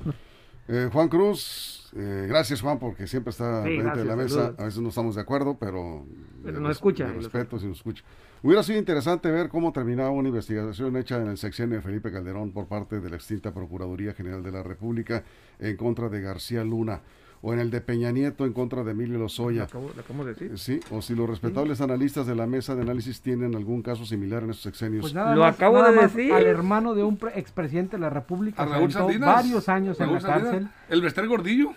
Eh, 0.67 0.89
Juan 0.91 1.09
Cruz, 1.09 1.91
eh, 1.95 2.25
gracias 2.27 2.61
Juan 2.61 2.79
porque 2.79 3.05
siempre 3.07 3.31
está 3.31 3.61
frente 3.61 3.99
de 3.99 4.05
la 4.05 4.15
mesa. 4.15 4.53
A 4.57 4.65
veces 4.65 4.79
no 4.79 4.89
estamos 4.89 5.15
de 5.15 5.21
acuerdo, 5.21 5.57
pero, 5.59 6.05
pero 6.43 6.59
nos 6.59 6.71
escucha. 6.71 7.07
respeto 7.07 7.59
si 7.59 7.67
nos 7.67 7.77
escucha. 7.77 8.03
Hubiera 8.41 8.61
sido 8.61 8.77
interesante 8.77 9.31
ver 9.31 9.49
cómo 9.49 9.73
terminaba 9.73 10.11
una 10.11 10.29
investigación 10.29 10.95
hecha 10.97 11.19
en 11.19 11.29
el 11.29 11.37
sexenio 11.37 11.77
de 11.77 11.81
Felipe 11.81 12.11
Calderón 12.11 12.51
por 12.51 12.67
parte 12.67 12.99
de 12.99 13.09
la 13.09 13.15
extinta 13.15 13.53
Procuraduría 13.53 14.13
General 14.13 14.43
de 14.43 14.51
la 14.51 14.61
República 14.61 15.23
en 15.57 15.75
contra 15.77 16.09
de 16.09 16.21
García 16.21 16.63
Luna 16.63 17.01
o 17.47 17.53
en 17.53 17.59
el 17.59 17.69
de 17.69 17.79
Peña 17.79 18.11
Nieto 18.11 18.43
en 18.47 18.53
contra 18.53 18.83
de 18.83 18.91
Emilio 18.91 19.19
Lozoya. 19.19 19.67
Lo 19.71 20.25
de 20.25 20.33
decir. 20.33 20.57
Sí, 20.57 20.79
o 20.89 21.03
si 21.03 21.13
los 21.13 21.29
respetables 21.29 21.79
analistas 21.79 22.25
de 22.25 22.33
la 22.33 22.47
mesa 22.47 22.73
de 22.73 22.81
análisis 22.81 23.21
tienen 23.21 23.53
algún 23.53 23.83
caso 23.83 24.03
similar 24.03 24.41
en 24.41 24.49
esos 24.49 24.63
sexenios. 24.63 25.01
Pues 25.01 25.13
lo 25.13 25.45
acabo 25.45 25.83
de 25.83 25.91
decir. 25.91 26.33
Al 26.33 26.47
hermano 26.47 26.95
de 26.95 27.03
un 27.03 27.19
expresidente 27.35 27.97
de 27.97 28.01
la 28.01 28.09
República, 28.09 28.65
varios 28.65 29.69
años 29.69 30.01
en 30.01 30.13
la 30.13 30.21
cárcel. 30.21 30.67
El 30.89 31.03
Bester 31.03 31.27
Gordillo. 31.27 31.69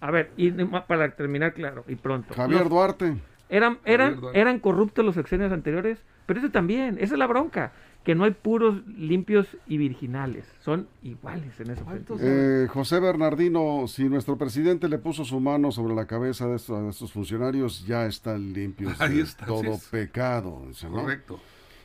A 0.00 0.10
ver, 0.10 0.30
y 0.36 0.50
para 0.50 1.08
terminar 1.12 1.54
claro 1.54 1.84
y 1.88 1.94
pronto. 1.94 2.34
Javier 2.34 2.68
Duarte. 2.68 3.16
Eran, 3.48 3.78
eran, 3.86 4.20
eran 4.34 4.58
corruptos 4.58 5.06
los 5.06 5.14
sexenios 5.14 5.52
anteriores, 5.52 6.02
pero 6.26 6.40
ese 6.40 6.50
también, 6.50 6.96
esa 7.00 7.14
es 7.14 7.18
la 7.18 7.26
bronca 7.26 7.72
que 8.04 8.14
no 8.14 8.24
hay 8.24 8.32
puros 8.32 8.86
limpios 8.86 9.46
y 9.66 9.78
virginales, 9.78 10.44
son 10.60 10.86
iguales 11.02 11.58
en 11.58 11.70
ese 11.70 11.82
sentido. 11.82 12.18
Eh, 12.20 12.68
José 12.68 13.00
Bernardino, 13.00 13.86
si 13.88 14.04
nuestro 14.04 14.36
presidente 14.36 14.88
le 14.88 14.98
puso 14.98 15.24
su 15.24 15.40
mano 15.40 15.72
sobre 15.72 15.94
la 15.94 16.06
cabeza 16.06 16.46
de 16.46 16.56
estos, 16.56 17.12
funcionarios, 17.12 17.86
ya 17.86 18.06
están 18.06 18.52
limpios 18.52 18.98
de 18.98 19.24
todo 19.46 19.80
pecado. 19.90 20.62
Correcto. 20.90 21.40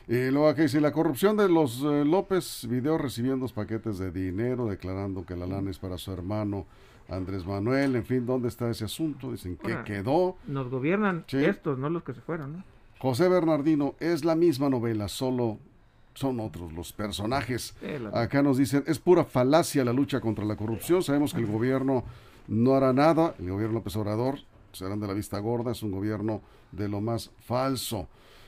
Y 0.06 0.30
luego 0.30 0.48
aquí 0.48 0.62
dice, 0.62 0.80
la 0.80 0.92
corrupción 0.92 1.36
de 1.36 1.48
los 1.48 1.82
eh, 1.82 2.04
López, 2.04 2.66
video 2.68 2.98
recibiendo 2.98 3.46
paquetes 3.48 3.98
de 3.98 4.10
dinero, 4.10 4.66
declarando 4.66 5.24
que 5.24 5.36
la 5.36 5.46
lana 5.46 5.70
es 5.70 5.78
para 5.78 5.96
su 5.96 6.12
hermano 6.12 6.66
Andrés 7.08 7.46
Manuel, 7.46 7.96
en 7.96 8.04
fin, 8.04 8.26
¿dónde 8.26 8.48
está 8.48 8.68
ese 8.68 8.84
asunto? 8.84 9.32
Dicen 9.32 9.56
que 9.56 9.82
quedó. 9.84 10.36
Nos 10.46 10.68
gobiernan 10.68 11.24
estos, 11.30 11.78
no 11.78 11.88
los 11.88 12.02
que 12.02 12.12
se 12.12 12.20
fueron, 12.20 12.58
¿no? 12.58 12.64
José 12.98 13.28
Bernardino, 13.28 13.94
es 13.98 14.24
la 14.26 14.34
misma 14.34 14.68
novela, 14.68 15.08
solo 15.08 15.58
son 16.20 16.38
otros 16.40 16.72
los 16.74 16.92
personajes. 16.92 17.74
Acá 18.12 18.42
nos 18.42 18.58
dicen, 18.58 18.84
es 18.86 18.98
pura 18.98 19.24
falacia 19.24 19.82
la 19.84 19.92
lucha 19.92 20.20
contra 20.20 20.44
la 20.44 20.54
corrupción. 20.54 21.02
Sabemos 21.02 21.32
que 21.32 21.40
el 21.40 21.46
gobierno 21.46 22.04
no 22.46 22.74
hará 22.74 22.92
nada. 22.92 23.34
El 23.38 23.50
gobierno 23.50 23.76
López 23.76 23.96
Obrador 23.96 24.38
serán 24.72 25.00
de 25.00 25.06
la 25.06 25.14
vista 25.14 25.38
gorda. 25.38 25.72
Es 25.72 25.82
un 25.82 25.92
gobierno 25.92 26.42
de 26.72 26.88
lo 26.90 27.00
más 27.00 27.30
falso. 27.40 28.06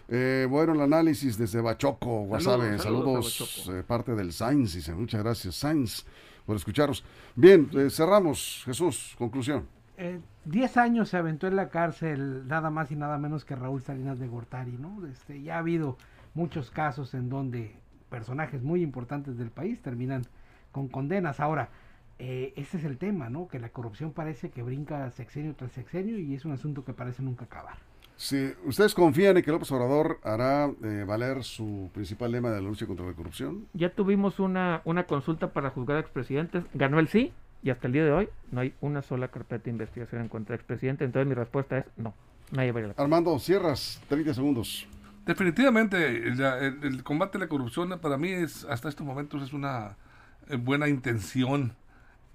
Eh, 0.08 0.46
bueno, 0.50 0.74
el 0.74 0.82
análisis 0.82 1.38
desde 1.38 1.62
Bachoco, 1.62 2.24
Guasave. 2.24 2.78
Saludos, 2.78 3.70
eh, 3.72 3.82
parte 3.86 4.14
del 4.14 4.34
Sainz. 4.34 4.74
Dice, 4.74 4.94
muchas 4.94 5.22
gracias, 5.22 5.54
Sainz, 5.54 6.04
por 6.44 6.56
escucharos. 6.56 7.02
Bien, 7.34 7.70
eh, 7.72 7.88
cerramos. 7.88 8.62
Jesús, 8.66 9.14
conclusión. 9.16 9.66
Diez 10.44 10.76
años 10.76 11.08
se 11.08 11.16
aventó 11.16 11.46
en 11.46 11.54
la 11.54 11.68
cárcel 11.68 12.46
nada 12.48 12.68
más 12.70 12.90
y 12.90 12.96
nada 12.96 13.16
menos 13.16 13.44
que 13.44 13.54
Raúl 13.54 13.82
Salinas 13.82 14.18
de 14.18 14.26
Gortari, 14.26 14.72
¿no? 14.72 15.06
Este, 15.06 15.40
ya 15.40 15.54
ha 15.54 15.58
habido 15.58 15.96
muchos 16.34 16.70
casos 16.70 17.14
en 17.14 17.28
donde 17.28 17.74
personajes 18.10 18.62
muy 18.62 18.82
importantes 18.82 19.38
del 19.38 19.50
país 19.50 19.80
terminan 19.80 20.22
con 20.70 20.88
condenas. 20.88 21.40
Ahora, 21.40 21.70
eh, 22.18 22.52
ese 22.56 22.76
es 22.76 22.84
el 22.84 22.98
tema, 22.98 23.30
¿no? 23.30 23.48
Que 23.48 23.58
la 23.58 23.70
corrupción 23.70 24.12
parece 24.12 24.50
que 24.50 24.62
brinca 24.62 25.10
sexenio 25.10 25.54
tras 25.54 25.72
sexenio 25.72 26.18
y 26.18 26.34
es 26.34 26.44
un 26.44 26.52
asunto 26.52 26.84
que 26.84 26.92
parece 26.92 27.22
nunca 27.22 27.46
acabar. 27.46 27.76
Si 28.16 28.52
ustedes 28.64 28.94
confían 28.94 29.36
en 29.36 29.42
que 29.42 29.50
López 29.50 29.72
Obrador 29.72 30.20
hará 30.22 30.70
eh, 30.84 31.04
valer 31.04 31.42
su 31.42 31.90
principal 31.92 32.30
lema 32.30 32.50
de 32.50 32.60
la 32.60 32.68
lucha 32.68 32.86
contra 32.86 33.04
la 33.04 33.14
corrupción. 33.14 33.66
Ya 33.72 33.90
tuvimos 33.90 34.38
una, 34.38 34.82
una 34.84 35.04
consulta 35.04 35.52
para 35.52 35.70
juzgar 35.70 35.96
a 35.96 36.00
expresidentes, 36.00 36.64
ganó 36.74 37.00
el 37.00 37.08
sí 37.08 37.32
y 37.62 37.70
hasta 37.70 37.86
el 37.86 37.94
día 37.94 38.04
de 38.04 38.12
hoy 38.12 38.28
no 38.52 38.60
hay 38.60 38.74
una 38.80 39.02
sola 39.02 39.28
carpeta 39.28 39.64
de 39.64 39.70
investigación 39.70 40.22
en 40.22 40.28
contra 40.28 40.52
del 40.52 40.60
expresidente, 40.60 41.04
entonces 41.04 41.26
mi 41.26 41.34
respuesta 41.34 41.78
es 41.78 41.86
no, 41.96 42.14
nadie 42.52 42.70
va 42.70 42.80
a 42.80 42.82
ir 42.84 42.94
Armando, 42.96 43.38
cierras, 43.38 44.00
30 44.08 44.34
segundos. 44.34 44.86
Definitivamente, 45.24 46.26
el, 46.26 47.02
combate 47.04 47.38
a 47.38 47.40
la 47.40 47.46
corrupción 47.46 47.96
para 48.00 48.18
mí 48.18 48.30
es, 48.30 48.64
hasta 48.64 48.88
estos 48.88 49.06
momentos, 49.06 49.40
es 49.42 49.52
una 49.52 49.96
eh, 50.48 50.56
buena 50.56 50.88
intención 50.88 51.76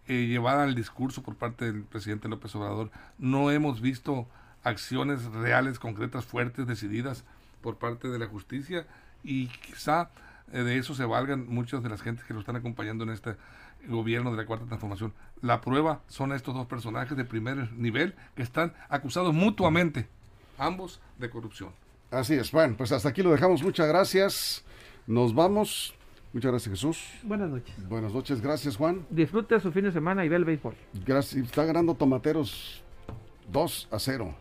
eh, 0.08 0.26
llevada 0.28 0.64
al 0.64 0.74
discurso 0.74 1.22
por 1.22 1.36
parte 1.36 1.66
del 1.66 1.84
presidente 1.84 2.30
López 2.30 2.56
Obrador. 2.56 2.90
No 3.18 3.52
hemos 3.52 3.82
visto 3.82 4.26
acciones 4.64 5.26
reales, 5.26 5.80
concretas, 5.80 6.26
fuertes, 6.26 6.66
decididas 6.66 7.26
por 7.62 7.76
parte 7.76 8.08
de 8.08 8.20
la 8.20 8.28
justicia 8.28 8.88
y 9.22 9.48
quizá 9.48 10.10
eh, 10.54 10.62
de 10.64 10.78
eso 10.78 10.96
se 10.96 11.04
valgan 11.04 11.46
muchas 11.50 11.84
de 11.84 11.90
las 11.90 12.02
gentes 12.02 12.24
que 12.24 12.34
lo 12.34 12.40
están 12.40 12.56
acompañando 12.56 13.04
en 13.04 13.10
este 13.10 13.36
gobierno 13.86 14.32
de 14.32 14.38
la 14.38 14.46
Cuarta 14.46 14.66
Transformación. 14.66 15.14
La 15.42 15.60
prueba 15.60 16.02
son 16.08 16.32
estos 16.32 16.56
dos 16.56 16.68
personajes 16.68 17.18
de 17.18 17.26
primer 17.26 17.74
nivel 17.74 18.16
que 18.36 18.44
están 18.44 18.74
acusados 18.88 19.34
mutuamente, 19.34 20.08
ambos 20.58 21.02
de 21.18 21.30
corrupción. 21.30 21.72
Así 22.10 22.36
es, 22.36 22.52
bueno, 22.52 22.76
pues 22.78 22.92
hasta 22.92 23.10
aquí 23.10 23.22
lo 23.22 23.32
dejamos. 23.32 23.62
Muchas 23.62 23.88
gracias. 23.88 24.64
Nos 25.06 25.36
vamos. 25.36 25.94
Muchas 26.34 26.52
gracias, 26.52 26.76
Jesús. 26.76 27.04
Buenas 27.24 27.50
noches. 27.50 27.90
Buenas 27.90 28.14
noches, 28.14 28.42
gracias, 28.42 28.78
Juan. 28.78 29.06
Disfrute 29.10 29.60
su 29.60 29.72
fin 29.72 29.84
de 29.86 29.92
semana 29.92 30.24
y 30.24 30.30
ve 30.30 30.36
el 30.36 30.46
béisbol. 30.46 30.76
Gracias. 31.06 31.44
Está 31.46 31.66
ganando 31.66 31.96
Tomateros 31.96 32.84
2 33.52 33.88
a 33.92 34.00
0. 34.00 34.36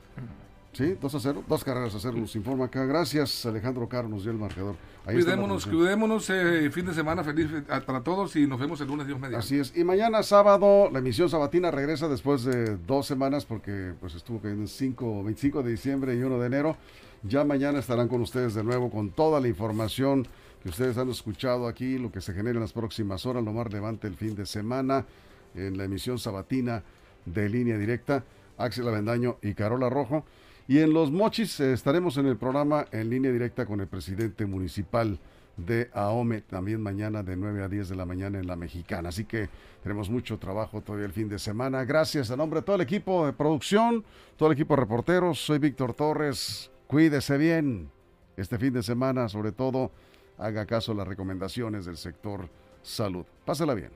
Sí, 0.72 0.94
2 1.00 1.14
a 1.14 1.20
0, 1.20 1.44
dos 1.48 1.64
carreras 1.64 1.94
a 1.94 1.98
0 1.98 2.18
nos 2.18 2.36
informa 2.36 2.66
acá. 2.66 2.84
Gracias, 2.84 3.46
Alejandro 3.46 3.88
Caro, 3.88 4.10
nos 4.10 4.24
dio 4.24 4.32
el 4.32 4.36
marcador. 4.36 4.76
cuidémonos, 5.06 5.64
cuidémonos, 5.64 6.28
eh, 6.28 6.70
fin 6.70 6.84
de 6.84 6.92
semana 6.92 7.24
feliz 7.24 7.48
eh, 7.50 7.62
para 7.86 8.02
todos 8.02 8.36
y 8.36 8.46
nos 8.46 8.60
vemos 8.60 8.78
el 8.82 8.88
lunes, 8.88 9.06
Dios 9.06 9.18
mediante. 9.18 9.38
Así 9.38 9.58
es. 9.58 9.74
Y 9.74 9.84
mañana 9.84 10.22
sábado, 10.22 10.90
la 10.92 10.98
emisión 10.98 11.30
sabatina 11.30 11.70
regresa 11.70 12.08
después 12.08 12.44
de 12.44 12.76
dos 12.76 13.06
semanas 13.06 13.46
porque 13.46 13.94
pues 13.98 14.14
estuvo 14.14 14.38
cayendo 14.38 14.64
en 14.64 14.68
5, 14.68 15.24
25 15.24 15.62
de 15.62 15.70
diciembre 15.70 16.14
y 16.14 16.22
1 16.22 16.38
de 16.38 16.46
enero. 16.46 16.76
Ya 17.22 17.44
mañana 17.44 17.78
estarán 17.78 18.08
con 18.08 18.20
ustedes 18.20 18.54
de 18.54 18.62
nuevo 18.62 18.90
con 18.90 19.10
toda 19.10 19.40
la 19.40 19.48
información 19.48 20.26
que 20.62 20.68
ustedes 20.68 20.98
han 20.98 21.08
escuchado 21.10 21.66
aquí, 21.66 21.98
lo 21.98 22.10
que 22.10 22.20
se 22.20 22.32
genera 22.32 22.56
en 22.56 22.60
las 22.60 22.72
próximas 22.72 23.26
horas, 23.26 23.44
lo 23.44 23.52
más 23.52 23.66
relevante 23.66 24.06
el 24.06 24.16
fin 24.16 24.34
de 24.34 24.46
semana 24.46 25.06
en 25.54 25.76
la 25.76 25.84
emisión 25.84 26.18
sabatina 26.18 26.82
de 27.24 27.48
línea 27.48 27.78
directa. 27.78 28.24
Axel 28.58 28.88
Avendaño 28.88 29.36
y 29.42 29.54
Carola 29.54 29.90
Rojo. 29.90 30.24
Y 30.68 30.78
en 30.78 30.92
Los 30.92 31.10
Mochis 31.12 31.60
eh, 31.60 31.72
estaremos 31.72 32.16
en 32.16 32.26
el 32.26 32.36
programa 32.36 32.86
en 32.90 33.10
línea 33.10 33.30
directa 33.30 33.66
con 33.66 33.80
el 33.80 33.86
presidente 33.86 34.46
municipal 34.46 35.18
de 35.56 35.88
AOME, 35.94 36.42
también 36.42 36.82
mañana 36.82 37.22
de 37.22 37.36
9 37.36 37.62
a 37.62 37.68
10 37.68 37.88
de 37.88 37.96
la 37.96 38.04
mañana 38.04 38.38
en 38.38 38.46
la 38.46 38.56
Mexicana. 38.56 39.08
Así 39.08 39.24
que 39.24 39.48
tenemos 39.82 40.10
mucho 40.10 40.38
trabajo 40.38 40.82
todavía 40.82 41.06
el 41.06 41.12
fin 41.12 41.28
de 41.28 41.38
semana. 41.38 41.84
Gracias 41.84 42.30
a 42.30 42.36
nombre 42.36 42.60
de 42.60 42.66
todo 42.66 42.76
el 42.76 42.82
equipo 42.82 43.26
de 43.26 43.32
producción, 43.32 44.04
todo 44.36 44.48
el 44.48 44.54
equipo 44.54 44.74
de 44.74 44.80
reporteros. 44.80 45.38
Soy 45.38 45.58
Víctor 45.58 45.94
Torres. 45.94 46.70
Cuídese 46.86 47.36
bien 47.36 47.90
este 48.36 48.58
fin 48.58 48.72
de 48.72 48.82
semana, 48.82 49.28
sobre 49.28 49.52
todo 49.52 49.90
haga 50.38 50.66
caso 50.66 50.94
las 50.94 51.08
recomendaciones 51.08 51.84
del 51.84 51.96
sector 51.96 52.48
salud. 52.82 53.24
Pásela 53.44 53.74
bien. 53.74 53.90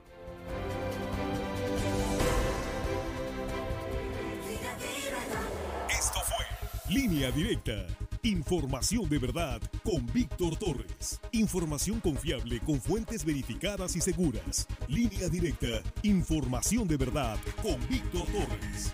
Línea 6.89 7.31
directa. 7.31 7.87
Información 8.23 9.07
de 9.07 9.17
verdad 9.17 9.61
con 9.83 10.05
Víctor 10.07 10.57
Torres. 10.57 11.21
Información 11.31 12.01
confiable 12.01 12.59
con 12.59 12.81
fuentes 12.81 13.23
verificadas 13.23 13.95
y 13.95 14.01
seguras. 14.01 14.67
Línea 14.89 15.29
directa. 15.29 15.81
Información 16.03 16.89
de 16.89 16.97
verdad 16.97 17.37
con 17.63 17.79
Víctor 17.87 18.25
Torres. 18.27 18.93